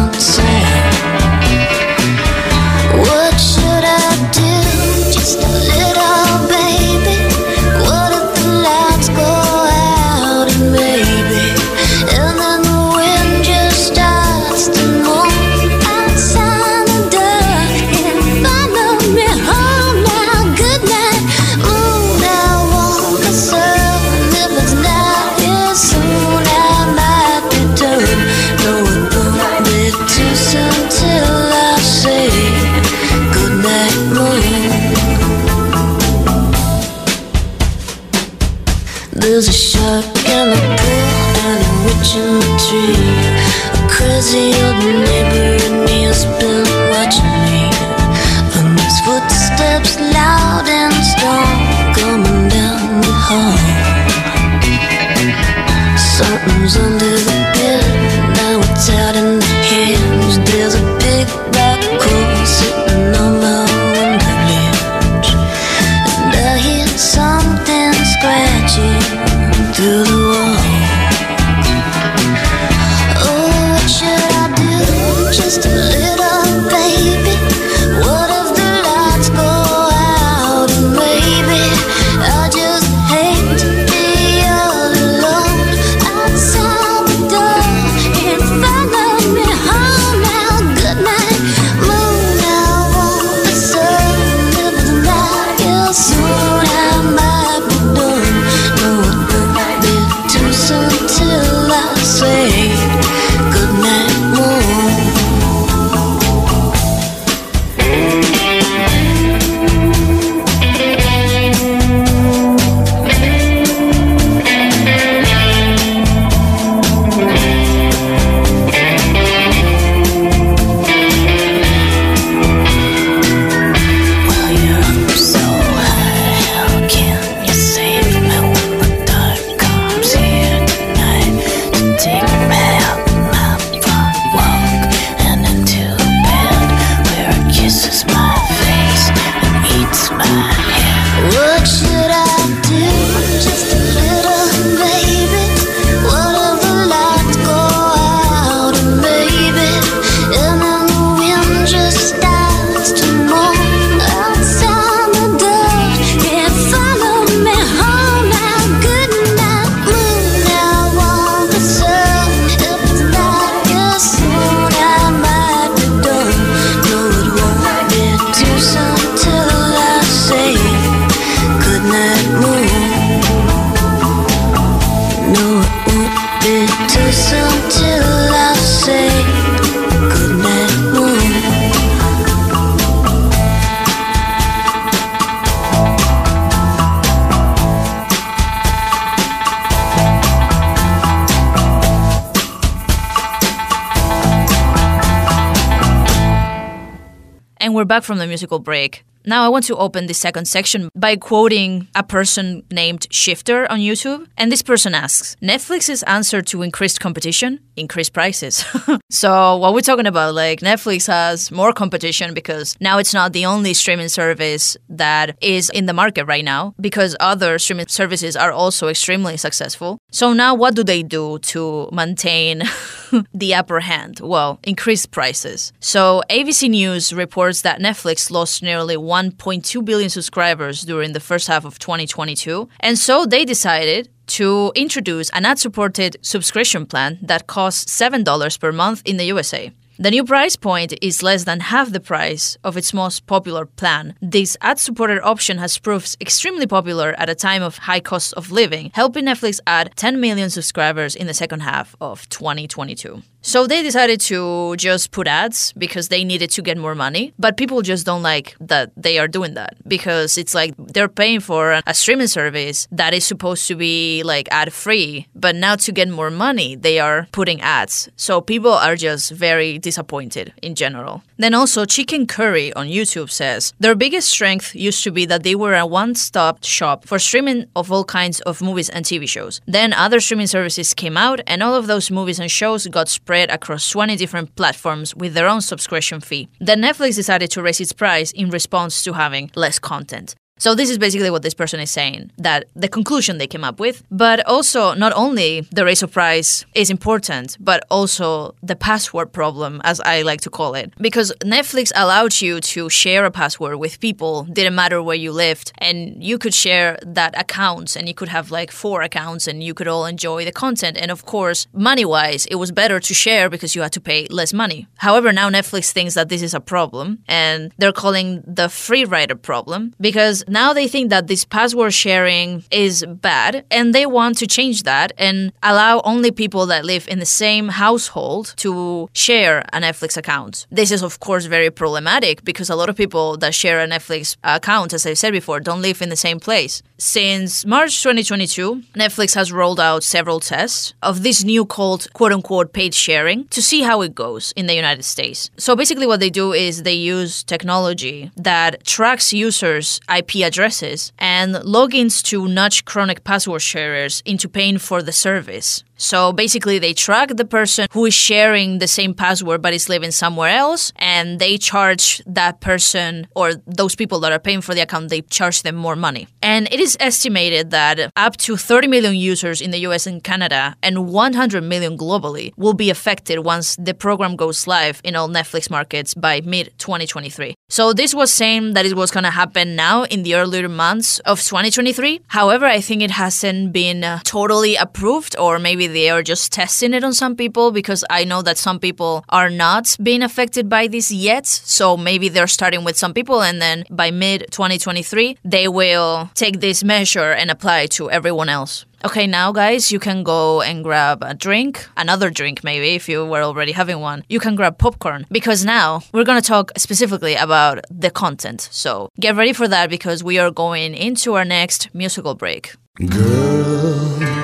And 197.63 197.77
we're 197.77 197.85
back 197.85 198.03
from 198.03 198.19
the 198.19 198.27
musical 198.27 198.59
break. 198.59 199.05
Now 199.25 199.45
I 199.45 199.49
want 199.49 199.65
to 199.67 199.77
open 199.77 200.07
the 200.07 200.15
second 200.15 200.47
section 200.47 200.89
by 200.97 201.17
quoting 201.17 201.89
a 201.95 202.03
person 202.03 202.65
named 202.71 203.07
Shifter 203.11 203.71
on 203.71 203.79
YouTube. 203.79 204.27
And 204.37 204.51
this 204.51 204.63
person 204.63 204.95
asks 204.95 205.37
Netflix's 205.41 206.03
answer 206.05 206.43
to 206.43 206.63
increased 206.63 207.01
competition? 207.01 207.61
Increased 207.77 208.13
prices. 208.13 208.65
so, 209.11 209.57
what 209.57 209.75
we're 209.75 209.81
talking 209.81 210.07
about, 210.07 210.35
like 210.35 210.61
Netflix 210.61 211.07
has 211.07 211.51
more 211.51 211.73
competition 211.73 212.35
because 212.35 212.77
now 212.81 212.99
it's 212.99 213.15
not 213.15 213.33
the 213.33 213.47
only 213.47 213.75
streaming 213.75 214.09
service 214.09 214.77
that 214.89 215.37
is 215.41 215.71
in 215.71 215.87
the 215.87 215.93
market 215.93 216.27
right 216.27 216.45
now, 216.45 216.75
because 216.81 217.17
other 217.21 217.59
streaming 217.59 217.89
services 217.89 218.37
are 218.37 218.53
also 218.53 218.89
extremely 218.89 219.37
successful. 219.37 219.99
So, 220.11 220.33
now 220.33 220.55
what 220.55 220.75
do 220.75 220.85
they 220.85 221.03
do 221.03 221.39
to 221.39 221.89
maintain 221.93 222.63
the 223.35 223.55
upper 223.55 223.81
hand? 223.81 224.21
Well, 224.23 224.59
increased 224.63 225.11
prices. 225.11 225.73
So, 225.81 226.23
ABC 226.31 226.69
News 226.71 227.13
reports 227.13 227.63
that 227.63 227.81
Netflix 227.81 228.31
lost 228.31 228.63
nearly 228.63 228.97
1.2 228.97 229.85
billion 229.85 230.11
subscribers 230.11 230.83
during 230.83 231.13
the 231.13 231.21
first 231.21 231.49
half 231.49 231.65
of 231.65 231.79
2022. 231.79 232.69
And 232.81 232.99
so 232.99 233.27
they 233.27 233.45
decided 233.45 234.09
to 234.29 234.73
introduce 234.75 235.31
an 235.31 235.45
ad 235.45 235.59
supported 235.59 236.17
subscription 236.23 236.87
plan 236.87 237.19
that 237.23 237.47
costs 237.47 237.93
$7 238.01 238.61
per 238.61 238.73
month 238.73 239.03
in 239.05 239.17
the 239.17 239.25
USA. 239.25 239.73
The 240.03 240.11
new 240.11 240.25
price 240.25 240.57
point 240.57 240.95
is 241.01 241.23
less 241.23 241.45
than 241.45 241.61
half 241.61 241.93
the 241.93 242.01
price 242.01 242.59
of 242.65 242.77
its 242.77 242.93
most 242.93 243.25
popular 243.29 243.67
plan. 243.67 244.17
This 244.21 244.57
ad 244.61 244.81
supported 244.81 245.23
option 245.23 245.59
has 245.59 245.79
proved 245.79 246.17
extremely 246.21 246.67
popular 246.67 247.15
at 247.19 247.31
a 247.31 247.37
time 247.37 247.63
of 247.63 247.79
high 247.79 248.01
cost 248.01 248.35
of 248.35 248.51
living, 248.51 248.91
helping 248.95 249.27
Netflix 249.27 249.61
add 249.65 249.93
10 249.95 250.21
million 250.21 250.51
subscribers 250.51 251.15
in 251.15 251.29
the 251.29 251.35
second 251.35 251.61
half 251.61 251.95
of 252.01 252.29
2022. 252.31 253.23
So 253.45 253.67
they 253.67 253.83
decided 253.83 254.21
to 254.23 254.77
just 254.77 255.11
put 255.11 255.27
ads 255.27 255.73
because 255.77 256.09
they 256.09 256.23
needed 256.23 256.49
to 256.51 256.63
get 256.63 256.79
more 256.79 256.95
money. 256.95 257.35
But 257.41 257.57
people 257.57 257.83
just 257.83 258.07
don't 258.07 258.23
like 258.23 258.55
that 258.61 258.93
they 258.97 259.19
are 259.19 259.27
doing 259.27 259.55
that 259.55 259.75
because 259.87 260.39
it's 260.39 260.55
like 260.55 260.75
they're 260.79 261.09
paying 261.09 261.41
for 261.41 261.81
a 261.85 261.93
streaming 261.93 262.29
service 262.29 262.87
that 262.93 263.13
is 263.13 263.27
supposed 263.27 263.67
to 263.67 263.75
be 263.75 264.23
like 264.23 264.47
ad 264.53 264.73
free. 264.73 265.27
But 265.35 265.57
now 265.57 265.75
to 265.75 265.91
get 265.91 266.09
more 266.09 266.31
money, 266.31 266.77
they 266.77 267.01
are 267.01 267.27
putting 267.33 267.61
ads. 267.61 268.09
So 268.15 268.41
people 268.41 268.73
are 268.73 268.95
just 268.95 269.33
very 269.33 269.77
disappointed 269.77 270.53
in 270.63 270.77
general. 270.77 271.25
Then 271.37 271.53
also, 271.53 271.85
Chicken 271.85 272.29
Curry 272.29 272.73
on 272.75 272.87
YouTube 272.87 273.29
says 273.29 273.75
their 273.81 273.97
biggest 273.97 274.31
strength 274.31 274.77
used 274.77 275.03
to 275.03 275.11
be 275.11 275.27
that 275.27 275.43
they 275.43 275.57
were 275.57 275.75
a 275.75 275.85
one 275.85 276.15
stop 276.15 276.63
shop 276.63 277.09
for 277.09 277.19
streaming 277.19 277.67
of 277.75 277.91
all 277.91 278.05
kinds 278.05 278.41
of 278.43 278.63
movies 278.63 278.89
and 278.89 279.05
TV 279.05 279.29
shows. 279.29 279.61
Then 279.67 279.93
other 279.93 280.21
streaming 280.21 280.47
services 280.47 280.95
came 280.95 281.17
out, 281.17 281.41
and 281.49 281.61
all 281.61 281.75
of 281.75 281.89
those 281.89 282.09
movies 282.09 282.39
and 282.39 282.49
shows 282.49 282.87
got 282.87 283.09
spread 283.09 283.32
across 283.33 283.89
20 283.91 284.17
different 284.17 284.55
platforms 284.57 285.15
with 285.15 285.35
their 285.35 285.49
own 285.49 285.61
subscription 285.61 286.21
fee. 286.21 286.49
Then 286.61 286.83
Netflix 286.83 287.17
decided 287.17 287.51
to 287.53 287.63
raise 287.63 287.81
its 287.81 287.93
price 287.93 288.33
in 288.33 288.51
response 288.51 289.03
to 289.05 289.13
having 289.13 289.51
less 289.55 289.79
content. 289.79 290.35
So 290.63 290.77
this 290.77 290.91
is 290.91 290.97
basically 290.97 291.29
what 291.29 291.43
this 291.43 291.55
person 291.55 291.81
is 291.81 291.91
saying 291.91 292.31
that 292.39 292.67
the 292.77 292.87
conclusion 292.87 293.39
they 293.39 293.49
came 293.49 293.65
up 293.65 293.81
with, 293.81 294.05
but 294.13 294.47
also 294.47 294.95
not 294.95 295.13
only 295.17 295.63
the 295.73 295.85
raise 295.85 296.05
of 296.05 296.13
price 296.13 296.65
is 296.73 296.89
important, 296.89 297.57
but 297.59 297.85
also 297.91 298.55
the 298.63 298.77
password 298.77 299.33
problem, 299.33 299.81
as 299.83 300.01
I 300.03 300.23
like 300.23 300.41
to 300.43 300.51
call 300.51 300.75
it, 300.75 300.93
because 300.99 301.33
Netflix 301.41 301.91
allowed 301.97 302.41
you 302.41 302.61
to 302.61 302.89
share 302.89 303.25
a 303.25 303.31
password 303.33 303.75
with 303.81 303.99
people, 303.99 304.45
didn't 304.45 304.77
matter 304.77 305.03
where 305.03 305.17
you 305.17 305.33
lived, 305.33 305.73
and 305.79 306.23
you 306.23 306.39
could 306.39 306.55
share 306.55 306.97
that 307.05 307.37
account, 307.37 307.97
and 307.97 308.07
you 308.07 308.15
could 308.15 308.29
have 308.29 308.53
like 308.53 308.71
four 308.71 309.03
accounts, 309.03 309.49
and 309.49 309.65
you 309.65 309.75
could 309.75 309.89
all 309.89 310.07
enjoy 310.07 310.45
the 310.45 310.53
content. 310.53 310.97
And 310.97 311.11
of 311.11 311.27
course, 311.27 311.67
money 311.73 312.05
wise, 312.05 312.47
it 312.47 312.55
was 312.55 312.71
better 312.71 313.01
to 313.01 313.15
share 313.15 313.51
because 313.51 313.75
you 313.75 313.83
had 313.83 313.95
to 313.95 314.01
pay 314.01 314.29
less 314.31 314.53
money. 314.53 314.87
However, 314.99 315.33
now 315.33 315.51
Netflix 315.51 315.91
thinks 315.91 316.15
that 316.15 316.29
this 316.29 316.41
is 316.41 316.55
a 316.55 316.61
problem, 316.61 317.19
and 317.27 317.73
they're 317.79 317.93
calling 318.05 318.45
the 318.47 318.69
free 318.69 319.05
rider 319.05 319.35
problem 319.35 319.93
because 320.01 320.45
now 320.53 320.73
they 320.73 320.87
think 320.87 321.11
that 321.11 321.27
this 321.27 321.45
password 321.45 321.95
sharing 321.95 322.63
is 322.71 323.05
bad 323.07 323.65
and 323.71 323.95
they 323.95 324.07
want 324.07 324.37
to 324.39 324.47
change 324.47 324.83
that 324.83 325.13
and 325.17 325.53
allow 325.63 326.01
only 326.05 326.31
people 326.31 326.67
that 326.67 326.85
live 326.85 327.09
in 327.09 327.19
the 327.19 327.27
same 327.27 327.69
household 327.69 328.55
to 328.59 329.09
share 329.15 329.61
a 329.73 329.81
Netflix 329.81 330.17
account. 330.17 330.67
This 330.71 330.91
is, 330.91 331.03
of 331.03 331.21
course, 331.21 331.47
very 331.47 331.71
problematic 331.71 332.45
because 332.45 332.69
a 332.69 332.77
lot 332.77 332.89
of 332.91 332.97
people 332.97 333.39
that 333.39 333.55
share 333.55 333.81
a 333.81 333.87
Netflix 333.87 334.37
account, 334.45 334.93
as 334.93 335.07
I 335.07 335.15
said 335.15 335.33
before, 335.33 335.59
don't 335.59 335.81
live 335.81 336.03
in 336.03 336.11
the 336.11 336.17
same 336.17 336.39
place. 336.39 336.83
Since 336.99 337.65
March 337.65 338.03
2022, 338.03 338.83
Netflix 338.95 339.35
has 339.35 339.53
rolled 339.53 339.81
out 339.81 340.05
several 340.05 340.39
tests 340.39 340.93
of 341.03 341.23
this 341.23 341.43
new 341.43 341.65
called 341.65 342.13
quote 342.13 342.33
unquote 342.33 342.73
paid 342.73 342.95
sharing 342.95 343.47
to 343.49 343.63
see 343.63 343.81
how 343.81 344.03
it 344.03 344.15
goes 344.15 344.53
in 344.55 344.67
the 344.67 344.75
United 344.75 345.05
States. 345.05 345.51
So 345.57 345.75
basically, 345.75 346.07
what 346.07 346.21
they 346.21 346.31
do 346.31 346.53
is 346.53 346.83
they 346.83 346.93
use 346.93 347.43
technology 347.43 348.31
that 348.37 348.85
tracks 348.85 349.33
users' 349.33 349.99
IP 350.15 350.32
addresses 350.41 351.13
and 351.19 351.55
logins 351.57 352.23
to 352.23 352.49
nudge 352.49 352.85
chronic 352.85 353.23
password 353.25 353.61
sharers 353.61 354.23
into 354.25 354.49
paying 354.49 354.79
for 354.79 355.03
the 355.03 355.13
service. 355.13 355.85
So 356.03 356.33
basically, 356.33 356.81
they 356.81 356.95
track 356.95 357.29
the 357.37 357.45
person 357.45 357.87
who 357.93 358.07
is 358.07 358.15
sharing 358.15 358.81
the 358.81 358.89
same 358.89 359.15
password 359.15 359.63
but 359.63 359.73
is 359.73 359.89
living 359.89 360.11
somewhere 360.11 360.51
else, 360.51 360.93
and 360.97 361.39
they 361.39 361.59
charge 361.59 362.21
that 362.27 362.61
person 362.61 363.29
or 363.37 363.53
those 363.67 363.95
people 363.95 364.19
that 364.21 364.33
are 364.33 364.41
paying 364.41 364.63
for 364.63 364.75
the 364.75 364.81
account, 364.81 365.11
they 365.11 365.23
charge 365.23 365.63
them 365.63 365.77
more 365.77 365.95
money. 365.95 366.27
And 366.43 366.67
it 366.73 366.81
is 366.81 366.97
estimated 366.99 367.71
that 367.71 368.11
up 368.17 368.37
to 368.39 368.57
30 368.57 368.89
million 368.89 369.15
users 369.15 369.61
in 369.61 369.71
the 369.71 369.79
US 369.87 370.07
and 370.09 370.23
Canada 370.25 370.75
and 370.83 371.07
100 371.09 371.63
million 371.63 371.97
globally 371.97 372.53
will 372.57 372.75
be 372.75 372.91
affected 372.91 373.39
once 373.41 373.77
the 373.77 373.95
program 373.95 374.35
goes 374.35 374.67
live 374.67 375.01
in 375.05 375.15
all 375.15 375.29
Netflix 375.29 375.71
markets 375.71 376.15
by 376.15 376.41
mid 376.41 376.73
2023. 376.79 377.55
So 377.69 377.93
this 377.93 378.13
was 378.13 378.33
saying 378.33 378.75
that 378.75 378.87
it 378.87 378.97
was 378.97 379.11
going 379.11 379.25
to 379.25 379.31
happen 379.31 379.77
now 379.77 380.03
in 380.05 380.25
the 380.25 380.35
earlier 380.35 380.69
months 380.69 381.21
of 381.21 381.41
2023. 381.41 382.21
However, 382.27 382.67
I 382.67 382.81
think 382.81 383.03
it 383.03 383.13
hasn't 383.13 383.73
been 383.73 384.03
totally 384.25 384.75
approved 384.77 385.37
or 385.39 385.59
maybe 385.59 385.92
they 385.93 386.11
are 386.11 386.23
just 386.23 386.53
testing 386.53 386.95
it 386.95 387.05
on 387.05 387.13
some 387.13 387.37
people 387.37 387.71
because 387.71 388.05
I 388.11 388.25
know 388.25 388.43
that 388.43 388.59
some 388.59 388.81
people 388.81 389.25
are 389.29 389.51
not 389.51 389.97
being 390.03 390.23
affected 390.23 390.69
by 390.69 390.89
this 390.89 391.13
yet. 391.13 391.47
So 391.47 391.97
maybe 391.97 392.29
they're 392.29 392.47
starting 392.47 392.85
with 392.85 392.97
some 392.97 393.15
people 393.15 393.43
and 393.43 393.63
then 393.63 393.85
by 393.91 394.11
mid 394.11 394.47
2023 394.51 395.39
they 395.45 395.69
will 395.69 396.31
take 396.35 396.61
this 396.61 396.83
measure 396.83 397.33
and 397.33 397.51
apply 397.51 397.87
to 397.87 398.11
everyone 398.11 398.49
else. 398.49 398.87
Okay, 399.05 399.27
now 399.27 399.51
guys, 399.51 399.91
you 399.91 399.99
can 399.99 400.23
go 400.23 400.63
and 400.63 400.85
grab 400.85 401.25
a 401.25 401.35
drink, 401.35 401.89
another 401.97 402.31
drink 402.31 402.63
maybe 402.63 402.91
if 402.95 403.09
you 403.09 403.27
were 403.27 403.43
already 403.43 403.73
having 403.73 403.99
one. 403.99 404.23
You 404.29 404.39
can 404.39 404.55
grab 404.55 404.79
popcorn 404.79 405.27
because 405.31 405.65
now 405.65 406.03
we're 406.13 406.25
going 406.25 406.41
to 406.41 406.47
talk 406.47 406.71
specifically 406.77 407.35
about 407.35 407.81
the 407.91 408.11
content. 408.11 408.69
So 408.71 409.09
get 409.19 409.35
ready 409.35 409.53
for 409.53 409.67
that 409.67 409.91
because 409.91 410.23
we 410.23 410.39
are 410.39 410.53
going 410.53 410.95
into 410.95 411.35
our 411.35 411.45
next 411.45 411.93
musical 411.93 412.37
break. 412.37 412.75
Girl, 413.09 414.42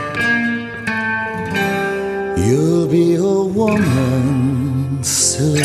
be 2.91 3.17
a 3.17 3.21
woman 3.21 5.03
soon. 5.05 5.61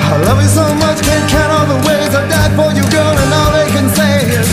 I 0.00 0.18
love 0.26 0.42
you 0.42 0.48
so 0.48 0.66
much, 0.82 0.98
can't 1.02 1.30
count 1.30 1.52
all 1.54 1.66
the 1.70 1.78
ways 1.86 2.10
I 2.18 2.26
died 2.26 2.52
for 2.58 2.74
you, 2.74 2.82
girl, 2.90 3.14
and 3.14 3.32
all 3.38 3.52
they 3.54 3.70
can 3.70 3.88
say 3.94 4.26
is 4.26 4.48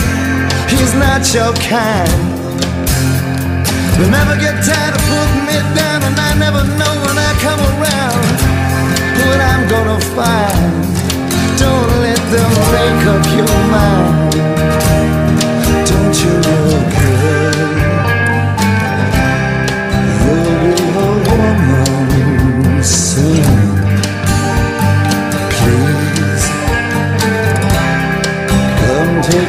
he's 0.70 0.94
not 0.94 1.26
your 1.34 1.52
kind. 1.66 2.14
They'll 3.98 4.10
never 4.10 4.38
get 4.38 4.54
tired 4.62 4.94
of 4.94 5.02
putting 5.02 5.44
me 5.50 5.58
down, 5.74 6.06
and 6.06 6.14
I 6.14 6.38
never 6.38 6.62
know 6.78 6.94
when 7.10 7.18
I 7.18 7.32
come 7.42 7.58
around 7.74 8.22
what 9.18 9.40
I'm 9.50 9.66
gonna 9.66 9.98
find. 10.14 10.70
Don't 11.58 11.90
let 12.06 12.22
them 12.30 12.50
make 12.70 13.02
up 13.10 13.24
your 13.34 13.56
mind. 13.74 14.30
Don't 15.90 16.14
you 16.22 16.34
know, 16.38 16.99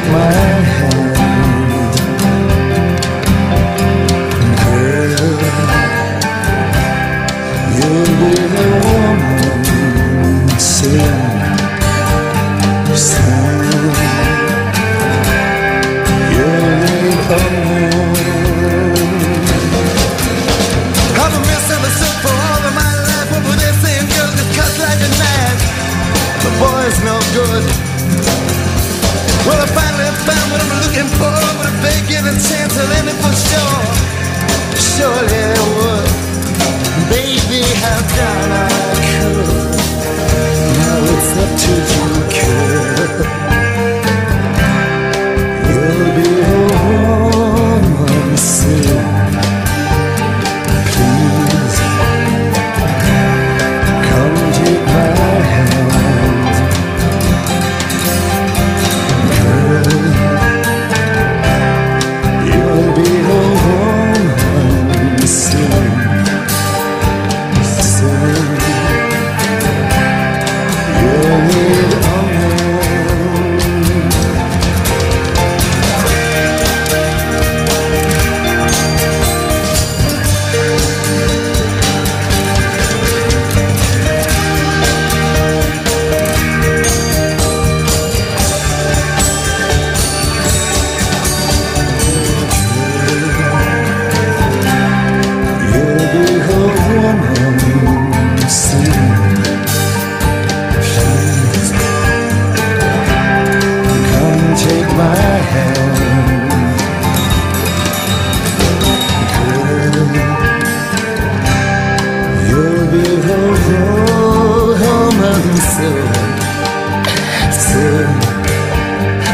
come 0.04 0.61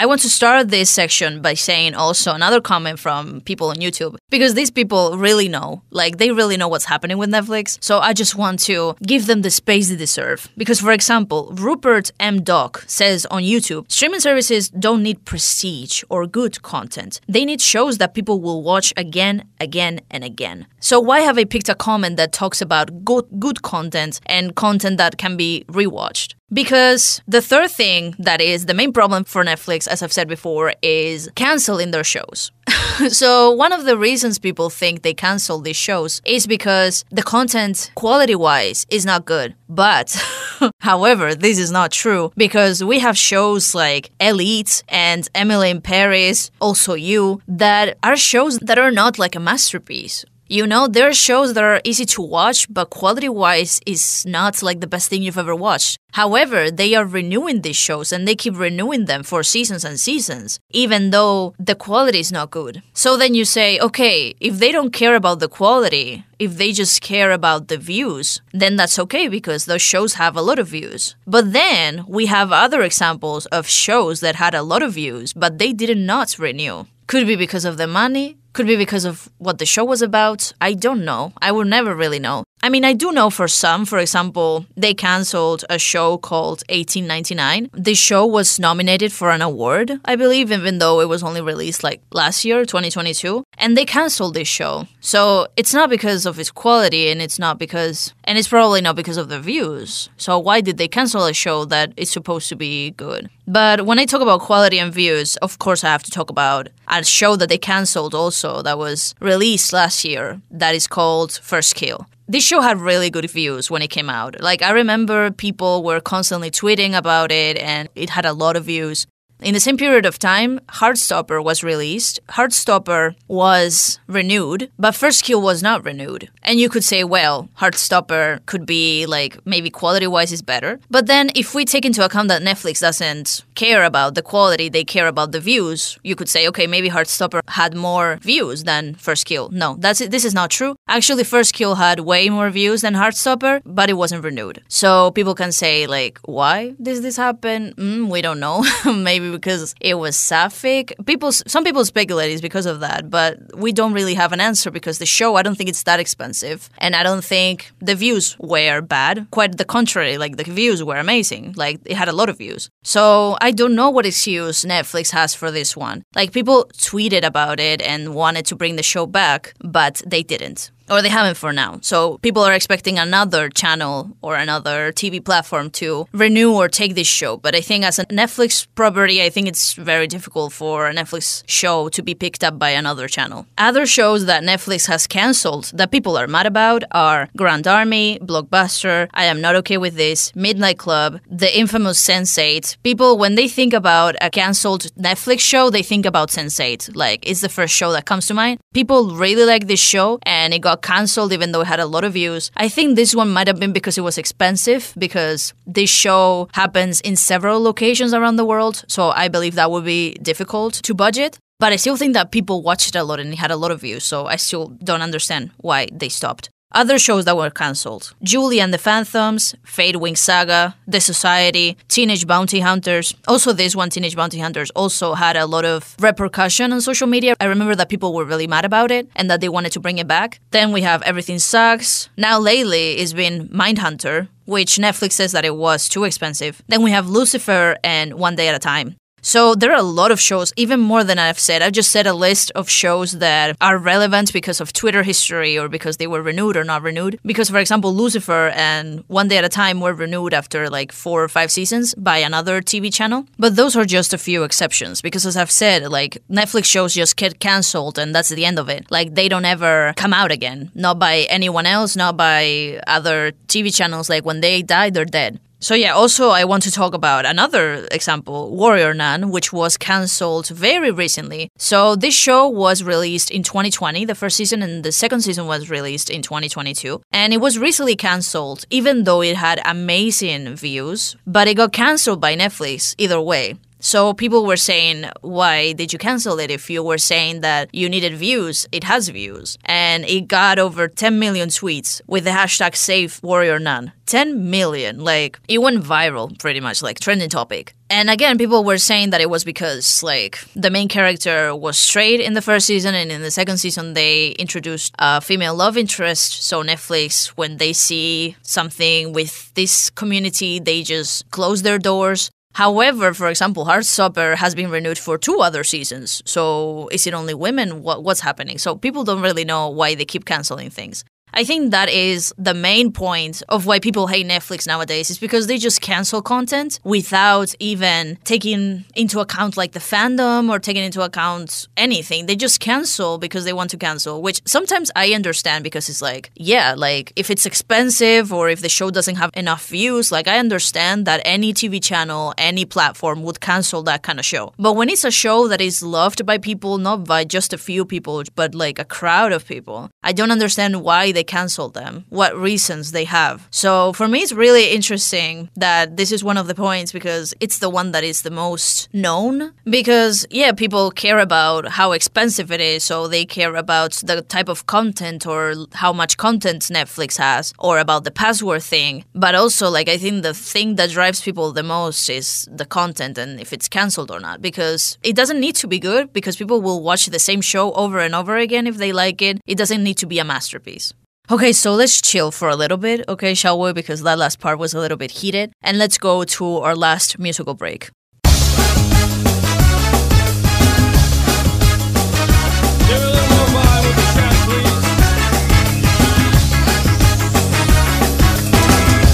I 0.00 0.06
want 0.06 0.20
to 0.20 0.30
start 0.30 0.68
this 0.68 0.90
section 0.90 1.42
by 1.42 1.54
saying 1.54 1.96
also 1.96 2.32
another 2.32 2.60
comment 2.60 3.00
from 3.00 3.40
people 3.40 3.70
on 3.70 3.78
YouTube 3.78 4.16
because 4.30 4.54
these 4.54 4.70
people 4.70 5.18
really 5.18 5.48
know, 5.48 5.82
like 5.90 6.18
they 6.18 6.30
really 6.30 6.56
know 6.56 6.68
what's 6.68 6.84
happening 6.84 7.18
with 7.18 7.30
Netflix. 7.30 7.78
So 7.82 7.98
I 7.98 8.12
just 8.12 8.36
want 8.36 8.60
to 8.60 8.94
give 9.02 9.26
them 9.26 9.42
the 9.42 9.50
space 9.50 9.88
they 9.88 9.96
deserve. 9.96 10.48
Because, 10.56 10.78
for 10.78 10.92
example, 10.92 11.52
Rupert 11.52 12.12
M. 12.20 12.44
Doc 12.44 12.84
says 12.86 13.26
on 13.26 13.42
YouTube 13.42 13.90
streaming 13.90 14.20
services 14.20 14.68
don't 14.68 15.02
need 15.02 15.24
prestige 15.24 16.04
or 16.08 16.28
good 16.28 16.62
content, 16.62 17.20
they 17.26 17.44
need 17.44 17.60
shows 17.60 17.98
that 17.98 18.14
people 18.14 18.40
will 18.40 18.62
watch 18.62 18.94
again, 18.96 19.48
again, 19.58 20.00
and 20.12 20.22
again. 20.22 20.68
So 20.78 21.00
why 21.00 21.20
have 21.22 21.38
I 21.38 21.44
picked 21.44 21.68
a 21.68 21.74
comment 21.74 22.18
that 22.18 22.32
talks 22.32 22.60
about 22.60 23.04
good, 23.04 23.26
good 23.40 23.62
content 23.62 24.20
and 24.26 24.54
content 24.54 24.96
that 24.98 25.18
can 25.18 25.36
be 25.36 25.64
rewatched? 25.66 26.37
Because 26.52 27.20
the 27.28 27.42
third 27.42 27.70
thing 27.70 28.14
that 28.18 28.40
is 28.40 28.66
the 28.66 28.74
main 28.74 28.92
problem 28.92 29.24
for 29.24 29.44
Netflix, 29.44 29.86
as 29.86 30.02
I've 30.02 30.12
said 30.12 30.28
before, 30.28 30.72
is 30.82 31.28
canceling 31.34 31.90
their 31.90 32.04
shows. 32.04 32.50
so, 33.08 33.50
one 33.50 33.72
of 33.72 33.84
the 33.84 33.98
reasons 33.98 34.38
people 34.38 34.70
think 34.70 35.02
they 35.02 35.12
cancel 35.14 35.60
these 35.60 35.76
shows 35.76 36.22
is 36.24 36.46
because 36.46 37.04
the 37.10 37.22
content, 37.22 37.90
quality 37.94 38.34
wise, 38.34 38.86
is 38.90 39.04
not 39.04 39.26
good. 39.26 39.54
But, 39.68 40.16
however, 40.80 41.34
this 41.34 41.58
is 41.58 41.70
not 41.70 41.92
true 41.92 42.32
because 42.36 42.82
we 42.82 42.98
have 43.00 43.16
shows 43.16 43.74
like 43.74 44.10
Elite 44.18 44.82
and 44.88 45.28
Emily 45.34 45.70
in 45.70 45.80
Paris, 45.82 46.50
also 46.60 46.94
You, 46.94 47.42
that 47.46 47.98
are 48.02 48.16
shows 48.16 48.58
that 48.60 48.78
are 48.78 48.90
not 48.90 49.18
like 49.18 49.34
a 49.36 49.40
masterpiece. 49.40 50.24
You 50.50 50.66
know, 50.66 50.88
there 50.88 51.06
are 51.06 51.12
shows 51.12 51.52
that 51.52 51.62
are 51.62 51.82
easy 51.84 52.06
to 52.06 52.22
watch, 52.22 52.72
but 52.72 52.88
quality 52.88 53.28
wise 53.28 53.80
is 53.84 54.24
not 54.24 54.62
like 54.62 54.80
the 54.80 54.86
best 54.86 55.10
thing 55.10 55.22
you've 55.22 55.36
ever 55.36 55.54
watched. 55.54 55.98
However, 56.12 56.70
they 56.70 56.94
are 56.94 57.04
renewing 57.04 57.60
these 57.60 57.76
shows 57.76 58.12
and 58.12 58.26
they 58.26 58.34
keep 58.34 58.58
renewing 58.58 59.04
them 59.04 59.24
for 59.24 59.42
seasons 59.42 59.84
and 59.84 60.00
seasons, 60.00 60.58
even 60.70 61.10
though 61.10 61.52
the 61.58 61.74
quality 61.74 62.20
is 62.20 62.32
not 62.32 62.50
good. 62.50 62.82
So 62.94 63.18
then 63.18 63.34
you 63.34 63.44
say, 63.44 63.78
okay, 63.78 64.34
if 64.40 64.58
they 64.58 64.72
don't 64.72 64.90
care 64.90 65.16
about 65.16 65.40
the 65.40 65.48
quality, 65.50 66.24
if 66.38 66.56
they 66.56 66.72
just 66.72 67.02
care 67.02 67.30
about 67.30 67.68
the 67.68 67.76
views, 67.76 68.40
then 68.54 68.76
that's 68.76 68.98
okay 69.00 69.28
because 69.28 69.66
those 69.66 69.82
shows 69.82 70.14
have 70.14 70.34
a 70.34 70.40
lot 70.40 70.58
of 70.58 70.68
views. 70.68 71.14
But 71.26 71.52
then 71.52 72.06
we 72.08 72.24
have 72.24 72.52
other 72.52 72.80
examples 72.80 73.44
of 73.46 73.68
shows 73.68 74.20
that 74.20 74.36
had 74.36 74.54
a 74.54 74.62
lot 74.62 74.82
of 74.82 74.94
views, 74.94 75.34
but 75.34 75.58
they 75.58 75.74
did 75.74 75.94
not 75.98 76.38
renew. 76.38 76.86
Could 77.06 77.26
be 77.26 77.36
because 77.36 77.66
of 77.66 77.76
the 77.76 77.86
money, 77.86 78.37
could 78.52 78.66
be 78.66 78.76
because 78.76 79.04
of 79.04 79.28
what 79.38 79.58
the 79.58 79.66
show 79.66 79.84
was 79.84 80.02
about. 80.02 80.52
I 80.60 80.74
don't 80.74 81.04
know. 81.04 81.32
I 81.40 81.52
will 81.52 81.64
never 81.64 81.94
really 81.94 82.18
know. 82.18 82.44
I 82.60 82.70
mean, 82.70 82.84
I 82.84 82.92
do 82.92 83.12
know 83.12 83.30
for 83.30 83.46
some, 83.46 83.84
for 83.84 83.98
example, 83.98 84.66
they 84.76 84.92
canceled 84.92 85.64
a 85.70 85.78
show 85.78 86.18
called 86.18 86.64
1899. 86.68 87.70
The 87.72 87.94
show 87.94 88.26
was 88.26 88.58
nominated 88.58 89.12
for 89.12 89.30
an 89.30 89.42
award, 89.42 90.00
I 90.04 90.16
believe, 90.16 90.50
even 90.50 90.78
though 90.78 91.00
it 91.00 91.08
was 91.08 91.22
only 91.22 91.40
released 91.40 91.84
like 91.84 92.02
last 92.12 92.44
year, 92.44 92.64
2022. 92.64 93.44
And 93.58 93.76
they 93.76 93.84
canceled 93.84 94.34
this 94.34 94.48
show. 94.48 94.88
So 95.00 95.46
it's 95.56 95.72
not 95.72 95.88
because 95.88 96.26
of 96.26 96.40
its 96.40 96.50
quality 96.50 97.10
and 97.10 97.22
it's 97.22 97.38
not 97.38 97.58
because, 97.58 98.12
and 98.24 98.36
it's 98.36 98.48
probably 98.48 98.80
not 98.80 98.96
because 98.96 99.18
of 99.18 99.28
the 99.28 99.38
views. 99.38 100.10
So 100.16 100.36
why 100.38 100.60
did 100.60 100.78
they 100.78 100.88
cancel 100.88 101.26
a 101.26 101.34
show 101.34 101.64
that 101.66 101.92
is 101.96 102.10
supposed 102.10 102.48
to 102.48 102.56
be 102.56 102.90
good? 102.90 103.30
But 103.46 103.86
when 103.86 104.00
I 104.00 104.04
talk 104.04 104.20
about 104.20 104.40
quality 104.40 104.80
and 104.80 104.92
views, 104.92 105.36
of 105.36 105.60
course, 105.60 105.84
I 105.84 105.88
have 105.88 106.02
to 106.02 106.10
talk 106.10 106.28
about 106.28 106.68
a 106.88 107.04
show 107.04 107.36
that 107.36 107.48
they 107.48 107.56
canceled 107.58 108.14
also 108.14 108.62
that 108.62 108.78
was 108.78 109.14
released 109.20 109.72
last 109.72 110.04
year 110.04 110.40
that 110.50 110.74
is 110.74 110.88
called 110.88 111.38
First 111.42 111.76
Kill 111.76 112.06
this 112.28 112.44
show 112.44 112.60
had 112.60 112.78
really 112.78 113.08
good 113.08 113.28
views 113.30 113.70
when 113.70 113.80
it 113.80 113.88
came 113.88 114.10
out. 114.10 114.40
Like, 114.40 114.60
I 114.62 114.70
remember 114.70 115.30
people 115.30 115.82
were 115.82 115.98
constantly 116.00 116.50
tweeting 116.50 116.94
about 116.94 117.32
it, 117.32 117.56
and 117.56 117.88
it 117.94 118.10
had 118.10 118.26
a 118.26 118.34
lot 118.34 118.54
of 118.54 118.64
views. 118.64 119.06
In 119.40 119.54
the 119.54 119.60
same 119.60 119.76
period 119.76 120.04
of 120.04 120.18
time, 120.18 120.58
Heartstopper 120.80 121.42
was 121.42 121.62
released. 121.62 122.18
Heartstopper 122.30 123.14
was 123.28 124.00
renewed, 124.08 124.68
but 124.78 124.96
First 124.96 125.22
Kill 125.22 125.40
was 125.40 125.62
not 125.62 125.84
renewed. 125.84 126.28
And 126.42 126.58
you 126.58 126.68
could 126.68 126.82
say, 126.82 127.04
well, 127.04 127.48
Heartstopper 127.58 128.44
could 128.46 128.66
be 128.66 129.06
like 129.06 129.38
maybe 129.46 129.70
quality 129.70 130.08
wise 130.08 130.32
is 130.32 130.42
better. 130.42 130.80
But 130.90 131.06
then 131.06 131.30
if 131.36 131.54
we 131.54 131.64
take 131.64 131.84
into 131.84 132.04
account 132.04 132.28
that 132.28 132.42
Netflix 132.42 132.80
doesn't 132.80 133.44
care 133.54 133.84
about 133.84 134.16
the 134.16 134.22
quality, 134.22 134.68
they 134.68 134.82
care 134.82 135.06
about 135.06 135.30
the 135.30 135.40
views, 135.40 135.98
you 136.02 136.16
could 136.16 136.28
say, 136.28 136.48
okay, 136.48 136.66
maybe 136.66 136.90
Heartstopper 136.90 137.40
had 137.46 137.76
more 137.76 138.18
views 138.20 138.64
than 138.64 138.96
First 138.96 139.24
Kill. 139.24 139.50
No, 139.50 139.76
that's. 139.78 140.00
This 140.00 140.24
is 140.24 140.34
not 140.34 140.50
true. 140.50 140.74
Actually, 140.88 141.22
First 141.22 141.54
Kill 141.54 141.76
had 141.76 142.00
way 142.00 142.28
more 142.28 142.50
views 142.50 142.80
than 142.80 142.94
Heartstopper, 142.94 143.62
but 143.64 143.88
it 143.88 143.94
wasn't 143.94 144.24
renewed. 144.24 144.62
So 144.66 145.12
people 145.12 145.36
can 145.36 145.52
say, 145.52 145.86
like, 145.86 146.18
why 146.24 146.74
does 146.82 147.02
this 147.02 147.16
happen? 147.16 147.74
Mm, 147.74 148.10
we 148.10 148.20
don't 148.20 148.40
know. 148.40 148.64
maybe 148.84 149.27
because 149.32 149.74
it 149.80 149.94
was 149.94 150.16
sapphic. 150.16 150.94
People, 151.06 151.32
some 151.32 151.64
people 151.64 151.84
speculate 151.84 152.30
it's 152.30 152.40
because 152.40 152.66
of 152.66 152.80
that, 152.80 153.10
but 153.10 153.38
we 153.56 153.72
don't 153.72 153.92
really 153.92 154.14
have 154.14 154.32
an 154.32 154.40
answer 154.40 154.70
because 154.70 154.98
the 154.98 155.06
show, 155.06 155.36
I 155.36 155.42
don't 155.42 155.56
think 155.56 155.68
it's 155.68 155.82
that 155.84 156.00
expensive, 156.00 156.68
and 156.78 156.94
I 156.94 157.02
don't 157.02 157.24
think 157.24 157.70
the 157.80 157.94
views 157.94 158.36
were 158.38 158.80
bad. 158.80 159.26
Quite 159.30 159.56
the 159.56 159.64
contrary, 159.64 160.18
like 160.18 160.36
the 160.36 160.44
views 160.44 160.82
were 160.82 160.96
amazing. 160.96 161.54
Like 161.56 161.80
it 161.84 161.96
had 161.96 162.08
a 162.08 162.12
lot 162.12 162.28
of 162.28 162.38
views. 162.38 162.70
So 162.82 163.36
I 163.40 163.50
don't 163.50 163.74
know 163.74 163.90
what 163.90 164.06
excuse 164.06 164.64
Netflix 164.64 165.10
has 165.10 165.34
for 165.34 165.50
this 165.50 165.76
one. 165.76 166.02
Like 166.14 166.32
people 166.32 166.70
tweeted 166.76 167.24
about 167.24 167.60
it 167.60 167.82
and 167.82 168.14
wanted 168.14 168.46
to 168.46 168.56
bring 168.56 168.76
the 168.76 168.82
show 168.82 169.06
back, 169.06 169.54
but 169.60 170.02
they 170.06 170.22
didn't 170.22 170.70
or 170.90 171.02
they 171.02 171.08
haven't 171.08 171.36
for 171.36 171.52
now. 171.52 171.78
So 171.82 172.18
people 172.18 172.42
are 172.42 172.52
expecting 172.52 172.98
another 172.98 173.48
channel 173.48 174.16
or 174.22 174.36
another 174.36 174.92
TV 174.92 175.24
platform 175.24 175.70
to 175.70 176.06
renew 176.12 176.52
or 176.52 176.68
take 176.68 176.94
this 176.94 177.06
show. 177.06 177.36
But 177.36 177.54
I 177.54 177.60
think 177.60 177.84
as 177.84 177.98
a 177.98 178.06
Netflix 178.06 178.66
property, 178.74 179.22
I 179.22 179.30
think 179.30 179.48
it's 179.48 179.74
very 179.74 180.06
difficult 180.06 180.52
for 180.52 180.88
a 180.88 180.94
Netflix 180.94 181.42
show 181.46 181.88
to 181.90 182.02
be 182.02 182.14
picked 182.14 182.42
up 182.42 182.58
by 182.58 182.70
another 182.70 183.08
channel. 183.08 183.46
Other 183.56 183.86
shows 183.86 184.26
that 184.26 184.42
Netflix 184.42 184.86
has 184.86 185.06
canceled 185.06 185.70
that 185.74 185.90
people 185.90 186.16
are 186.16 186.26
mad 186.26 186.46
about 186.46 186.84
are 186.90 187.28
Grand 187.36 187.66
Army, 187.66 188.18
Blockbuster, 188.20 189.08
I 189.14 189.24
Am 189.24 189.40
Not 189.40 189.54
Okay 189.56 189.78
with 189.78 189.96
This, 189.96 190.34
Midnight 190.34 190.78
Club, 190.78 191.20
the 191.28 191.56
infamous 191.58 192.04
Sense8. 192.06 192.76
People, 192.82 193.18
when 193.18 193.34
they 193.34 193.48
think 193.48 193.72
about 193.72 194.16
a 194.20 194.30
canceled 194.30 194.92
Netflix 194.96 195.40
show, 195.40 195.70
they 195.70 195.82
think 195.82 196.06
about 196.06 196.30
Sense8. 196.30 196.94
Like, 196.94 197.28
it's 197.28 197.40
the 197.40 197.48
first 197.48 197.74
show 197.74 197.92
that 197.92 198.06
comes 198.06 198.26
to 198.26 198.34
mind. 198.34 198.60
People 198.74 199.14
really 199.14 199.44
like 199.44 199.66
this 199.66 199.80
show 199.80 200.18
and 200.22 200.54
it 200.54 200.60
got 200.60 200.77
canceled 200.78 201.32
even 201.32 201.52
though 201.52 201.60
it 201.60 201.66
had 201.66 201.80
a 201.80 201.86
lot 201.86 202.04
of 202.04 202.14
views. 202.14 202.50
I 202.56 202.68
think 202.68 202.96
this 202.96 203.14
one 203.14 203.30
might 203.30 203.46
have 203.46 203.60
been 203.60 203.72
because 203.72 203.98
it 203.98 204.02
was 204.02 204.18
expensive 204.18 204.94
because 204.98 205.52
this 205.66 205.90
show 205.90 206.48
happens 206.52 207.00
in 207.02 207.16
several 207.16 207.60
locations 207.60 208.14
around 208.14 208.36
the 208.36 208.44
world. 208.44 208.84
So 208.88 209.10
I 209.10 209.28
believe 209.28 209.54
that 209.56 209.70
would 209.70 209.84
be 209.84 210.14
difficult 210.14 210.74
to 210.74 210.94
budget. 210.94 211.38
But 211.60 211.72
I 211.72 211.76
still 211.76 211.96
think 211.96 212.14
that 212.14 212.30
people 212.30 212.62
watched 212.62 212.88
it 212.88 212.96
a 212.96 213.02
lot 213.02 213.18
and 213.18 213.32
it 213.32 213.38
had 213.38 213.50
a 213.50 213.56
lot 213.56 213.72
of 213.72 213.80
views. 213.80 214.04
So 214.04 214.26
I 214.26 214.36
still 214.36 214.68
don't 214.82 215.02
understand 215.02 215.50
why 215.58 215.88
they 215.92 216.08
stopped. 216.08 216.50
Other 216.72 216.98
shows 216.98 217.24
that 217.24 217.36
were 217.36 217.48
cancelled 217.48 218.14
Julie 218.22 218.60
and 218.60 218.74
the 218.74 218.78
Phantoms, 218.78 219.54
Fate 219.64 219.94
Winx 219.94 220.18
Saga, 220.18 220.76
The 220.86 221.00
Society, 221.00 221.78
Teenage 221.88 222.26
Bounty 222.26 222.60
Hunters. 222.60 223.14
Also, 223.26 223.52
this 223.54 223.74
one, 223.74 223.88
Teenage 223.88 224.16
Bounty 224.16 224.38
Hunters, 224.38 224.70
also 224.72 225.14
had 225.14 225.34
a 225.36 225.46
lot 225.46 225.64
of 225.64 225.96
repercussion 225.98 226.72
on 226.72 226.80
social 226.82 227.06
media. 227.06 227.34
I 227.40 227.46
remember 227.46 227.74
that 227.74 227.88
people 227.88 228.12
were 228.12 228.26
really 228.26 228.46
mad 228.46 228.66
about 228.66 228.90
it 228.90 229.08
and 229.16 229.30
that 229.30 229.40
they 229.40 229.48
wanted 229.48 229.72
to 229.72 229.80
bring 229.80 229.96
it 229.98 230.06
back. 230.06 230.40
Then 230.50 230.72
we 230.72 230.82
have 230.82 231.00
Everything 231.02 231.38
Sucks. 231.38 232.10
Now, 232.18 232.38
lately, 232.38 232.98
it's 232.98 233.14
been 233.14 233.48
Mindhunter, 233.48 234.28
which 234.44 234.76
Netflix 234.76 235.12
says 235.12 235.32
that 235.32 235.46
it 235.46 235.56
was 235.56 235.88
too 235.88 236.04
expensive. 236.04 236.62
Then 236.68 236.82
we 236.82 236.90
have 236.90 237.08
Lucifer 237.08 237.76
and 237.82 238.14
One 238.14 238.36
Day 238.36 238.48
at 238.48 238.54
a 238.54 238.58
Time. 238.58 238.97
So 239.22 239.54
there 239.54 239.72
are 239.72 239.78
a 239.78 239.82
lot 239.82 240.10
of 240.10 240.20
shows, 240.20 240.52
even 240.56 240.80
more 240.80 241.04
than 241.04 241.18
I've 241.18 241.38
said. 241.38 241.62
I've 241.62 241.72
just 241.72 241.90
said 241.90 242.06
a 242.06 242.14
list 242.14 242.50
of 242.54 242.68
shows 242.68 243.12
that 243.18 243.56
are 243.60 243.76
relevant 243.78 244.32
because 244.32 244.60
of 244.60 244.72
Twitter 244.72 245.02
history 245.02 245.58
or 245.58 245.68
because 245.68 245.96
they 245.96 246.06
were 246.06 246.22
renewed 246.22 246.56
or 246.56 246.64
not 246.64 246.82
renewed. 246.82 247.18
Because, 247.24 247.50
for 247.50 247.58
example, 247.58 247.94
Lucifer 247.94 248.48
and 248.54 249.04
One 249.08 249.28
Day 249.28 249.38
at 249.38 249.44
a 249.44 249.48
Time 249.48 249.80
were 249.80 249.94
renewed 249.94 250.32
after 250.34 250.70
like 250.70 250.92
four 250.92 251.22
or 251.22 251.28
five 251.28 251.50
seasons 251.50 251.94
by 251.94 252.18
another 252.18 252.62
TV 252.62 252.92
channel. 252.92 253.26
But 253.38 253.56
those 253.56 253.76
are 253.76 253.84
just 253.84 254.14
a 254.14 254.18
few 254.18 254.44
exceptions 254.44 255.02
because, 255.02 255.26
as 255.26 255.36
I've 255.36 255.50
said, 255.50 255.90
like 255.90 256.18
Netflix 256.30 256.66
shows 256.66 256.94
just 256.94 257.16
get 257.16 257.40
cancelled 257.40 257.98
and 257.98 258.14
that's 258.14 258.28
the 258.28 258.44
end 258.44 258.58
of 258.58 258.68
it. 258.68 258.90
Like 258.90 259.14
they 259.14 259.28
don't 259.28 259.44
ever 259.44 259.92
come 259.96 260.14
out 260.14 260.30
again, 260.30 260.70
not 260.74 260.98
by 260.98 261.26
anyone 261.28 261.66
else, 261.66 261.96
not 261.96 262.16
by 262.16 262.80
other 262.86 263.32
TV 263.48 263.74
channels. 263.74 264.08
Like 264.08 264.24
when 264.24 264.40
they 264.40 264.62
die, 264.62 264.90
they're 264.90 265.04
dead. 265.04 265.40
So 265.60 265.74
yeah, 265.74 265.92
also 265.92 266.28
I 266.28 266.44
want 266.44 266.62
to 266.64 266.70
talk 266.70 266.94
about 266.94 267.26
another 267.26 267.88
example, 267.90 268.54
Warrior 268.54 268.94
Nun, 268.94 269.30
which 269.30 269.52
was 269.52 269.76
cancelled 269.76 270.46
very 270.48 270.92
recently. 270.92 271.50
So 271.58 271.96
this 271.96 272.14
show 272.14 272.46
was 272.46 272.84
released 272.84 273.28
in 273.32 273.42
2020, 273.42 274.04
the 274.04 274.14
first 274.14 274.36
season, 274.36 274.62
and 274.62 274.84
the 274.84 274.92
second 274.92 275.22
season 275.22 275.46
was 275.46 275.68
released 275.68 276.10
in 276.10 276.22
2022. 276.22 277.02
And 277.10 277.32
it 277.32 277.40
was 277.40 277.58
recently 277.58 277.96
cancelled, 277.96 278.66
even 278.70 279.02
though 279.02 279.20
it 279.20 279.36
had 279.36 279.60
amazing 279.64 280.54
views, 280.54 281.16
but 281.26 281.48
it 281.48 281.54
got 281.54 281.72
cancelled 281.72 282.20
by 282.20 282.36
Netflix 282.36 282.94
either 282.96 283.20
way. 283.20 283.56
So 283.80 284.12
people 284.12 284.44
were 284.44 284.56
saying, 284.56 285.08
why 285.20 285.72
did 285.72 285.92
you 285.92 285.98
cancel 285.98 286.38
it? 286.40 286.50
If 286.50 286.68
you 286.68 286.82
were 286.82 286.98
saying 286.98 287.40
that 287.42 287.72
you 287.72 287.88
needed 287.88 288.14
views, 288.14 288.66
it 288.72 288.84
has 288.84 289.08
views. 289.08 289.56
And 289.64 290.04
it 290.04 290.28
got 290.28 290.58
over 290.58 290.88
10 290.88 291.18
million 291.18 291.48
tweets 291.48 292.00
with 292.06 292.24
the 292.24 292.30
hashtag 292.30 292.74
Save 292.74 293.20
Warrior 293.22 293.58
Nun. 293.58 293.92
10 294.06 294.50
million. 294.50 295.04
Like, 295.04 295.38
it 295.48 295.58
went 295.58 295.84
viral 295.84 296.36
pretty 296.38 296.60
much, 296.60 296.82
like 296.82 296.98
trending 296.98 297.28
topic. 297.28 297.74
And 297.90 298.10
again, 298.10 298.36
people 298.36 298.64
were 298.64 298.78
saying 298.78 299.10
that 299.10 299.20
it 299.20 299.30
was 299.30 299.44
because, 299.44 300.02
like, 300.02 300.40
the 300.54 300.70
main 300.70 300.88
character 300.88 301.54
was 301.54 301.78
straight 301.78 302.20
in 302.20 302.34
the 302.34 302.42
first 302.42 302.66
season, 302.66 302.94
and 302.94 303.10
in 303.10 303.22
the 303.22 303.30
second 303.30 303.58
season, 303.58 303.94
they 303.94 304.30
introduced 304.32 304.94
a 304.98 305.20
female 305.20 305.54
love 305.54 305.76
interest. 305.76 306.42
So, 306.42 306.62
Netflix, 306.62 307.28
when 307.28 307.58
they 307.58 307.72
see 307.72 308.36
something 308.42 309.12
with 309.12 309.52
this 309.54 309.90
community, 309.90 310.58
they 310.58 310.82
just 310.82 311.30
close 311.30 311.62
their 311.62 311.78
doors. 311.78 312.30
However, 312.58 313.14
for 313.14 313.28
example, 313.28 313.66
Heartstopper 313.66 314.34
has 314.34 314.56
been 314.56 314.68
renewed 314.68 314.98
for 314.98 315.16
two 315.16 315.38
other 315.38 315.62
seasons. 315.62 316.22
So 316.26 316.88
is 316.90 317.06
it 317.06 317.14
only 317.14 317.32
women? 317.32 317.84
What, 317.84 318.02
what's 318.02 318.18
happening? 318.18 318.58
So 318.58 318.74
people 318.74 319.04
don't 319.04 319.22
really 319.22 319.44
know 319.44 319.68
why 319.68 319.94
they 319.94 320.04
keep 320.04 320.24
canceling 320.24 320.68
things. 320.68 321.04
I 321.32 321.44
think 321.44 321.70
that 321.70 321.88
is 321.88 322.32
the 322.38 322.54
main 322.54 322.92
point 322.92 323.42
of 323.48 323.66
why 323.66 323.78
people 323.78 324.06
hate 324.06 324.26
Netflix 324.26 324.66
nowadays 324.66 325.10
is 325.10 325.18
because 325.18 325.46
they 325.46 325.58
just 325.58 325.80
cancel 325.80 326.22
content 326.22 326.80
without 326.84 327.54
even 327.58 328.18
taking 328.24 328.84
into 328.96 329.20
account 329.20 329.56
like 329.56 329.72
the 329.72 329.78
fandom 329.78 330.50
or 330.50 330.58
taking 330.58 330.84
into 330.84 331.02
account 331.02 331.68
anything. 331.76 332.26
They 332.26 332.36
just 332.36 332.60
cancel 332.60 333.18
because 333.18 333.44
they 333.44 333.52
want 333.52 333.70
to 333.70 333.76
cancel, 333.76 334.22
which 334.22 334.40
sometimes 334.46 334.90
I 334.96 335.12
understand 335.12 335.64
because 335.64 335.88
it's 335.88 336.02
like, 336.02 336.30
yeah, 336.34 336.74
like 336.76 337.12
if 337.16 337.30
it's 337.30 337.46
expensive 337.46 338.32
or 338.32 338.48
if 338.48 338.60
the 338.60 338.68
show 338.68 338.90
doesn't 338.90 339.16
have 339.16 339.30
enough 339.34 339.68
views, 339.68 340.10
like 340.10 340.28
I 340.28 340.38
understand 340.38 341.06
that 341.06 341.20
any 341.24 341.52
TV 341.52 341.82
channel, 341.82 342.34
any 342.38 342.64
platform 342.64 343.22
would 343.22 343.40
cancel 343.40 343.82
that 343.84 344.02
kind 344.02 344.18
of 344.18 344.24
show. 344.24 344.52
But 344.58 344.74
when 344.74 344.88
it's 344.88 345.04
a 345.04 345.10
show 345.10 345.48
that 345.48 345.60
is 345.60 345.82
loved 345.82 346.24
by 346.24 346.38
people, 346.38 346.78
not 346.78 347.04
by 347.04 347.24
just 347.24 347.52
a 347.52 347.58
few 347.58 347.84
people, 347.84 348.22
but 348.34 348.54
like 348.54 348.78
a 348.78 348.84
crowd 348.84 349.32
of 349.32 349.46
people, 349.46 349.90
I 350.02 350.12
don't 350.12 350.30
understand 350.30 350.82
why 350.82 351.12
they 351.18 351.24
canceled 351.24 351.74
them, 351.74 352.04
what 352.20 352.32
reasons 352.50 352.92
they 352.92 353.06
have. 353.20 353.36
So 353.50 353.92
for 353.98 354.06
me, 354.06 354.18
it's 354.24 354.32
really 354.44 354.66
interesting 354.78 355.50
that 355.56 355.96
this 355.96 356.10
is 356.12 356.22
one 356.30 356.38
of 356.42 356.46
the 356.46 356.54
points 356.66 356.92
because 356.98 357.34
it's 357.44 357.58
the 357.58 357.72
one 357.80 357.88
that 357.94 358.04
is 358.04 358.22
the 358.22 358.30
most 358.44 358.88
known. 358.92 359.34
Because, 359.78 360.16
yeah, 360.30 360.52
people 360.52 360.84
care 361.04 361.18
about 361.28 361.62
how 361.78 361.88
expensive 361.98 362.48
it 362.56 362.60
is, 362.60 362.84
so 362.84 362.96
they 363.08 363.24
care 363.24 363.54
about 363.56 363.92
the 364.10 364.22
type 364.22 364.48
of 364.48 364.66
content 364.66 365.26
or 365.26 365.42
how 365.82 365.92
much 365.92 366.12
content 366.16 366.62
Netflix 366.78 367.10
has 367.16 367.52
or 367.58 367.74
about 367.80 368.04
the 368.04 368.12
password 368.12 368.62
thing. 368.62 369.04
But 369.24 369.34
also, 369.34 369.64
like, 369.68 369.88
I 369.88 369.98
think 369.98 370.22
the 370.22 370.34
thing 370.52 370.76
that 370.76 370.90
drives 370.90 371.20
people 371.20 371.52
the 371.52 371.64
most 371.78 372.08
is 372.08 372.48
the 372.60 372.68
content 372.80 373.18
and 373.18 373.40
if 373.40 373.52
it's 373.52 373.68
canceled 373.68 374.10
or 374.12 374.20
not. 374.20 374.40
Because 374.40 374.98
it 375.02 375.16
doesn't 375.16 375.40
need 375.40 375.56
to 375.56 375.66
be 375.66 375.80
good 375.90 376.12
because 376.12 376.36
people 376.36 376.60
will 376.62 376.80
watch 376.80 377.06
the 377.06 377.18
same 377.18 377.40
show 377.40 377.72
over 377.72 377.98
and 377.98 378.14
over 378.14 378.36
again 378.36 378.68
if 378.68 378.76
they 378.76 378.92
like 378.92 379.20
it. 379.20 379.40
It 379.46 379.58
doesn't 379.58 379.82
need 379.82 379.98
to 379.98 380.06
be 380.06 380.20
a 380.20 380.24
masterpiece. 380.24 380.92
Okay, 381.30 381.52
so 381.52 381.74
let's 381.74 382.00
chill 382.00 382.30
for 382.30 382.48
a 382.48 382.56
little 382.56 382.78
bit, 382.78 383.06
okay, 383.06 383.34
shall 383.34 383.60
we? 383.60 383.74
Because 383.74 384.02
that 384.02 384.16
last 384.16 384.40
part 384.40 384.58
was 384.58 384.72
a 384.72 384.78
little 384.78 384.96
bit 384.96 385.10
heated. 385.10 385.52
And 385.60 385.76
let's 385.76 385.98
go 385.98 386.24
to 386.24 386.56
our 386.56 386.74
last 386.74 387.18
musical 387.18 387.52
break. 387.52 387.90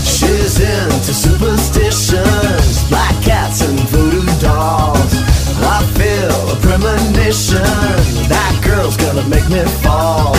She's 0.07 0.61
into 0.61 1.13
superstitions, 1.13 2.89
black 2.89 3.25
cats 3.25 3.63
and 3.63 3.81
voodoo 3.91 4.25
dolls. 4.41 5.15
I 5.67 5.83
feel 5.99 6.51
a 6.53 6.57
premonition. 6.63 7.59
That 8.31 8.61
girl's 8.65 8.97
gonna 8.97 9.27
make 9.29 9.49
me 9.49 9.65
fall. 9.83 10.37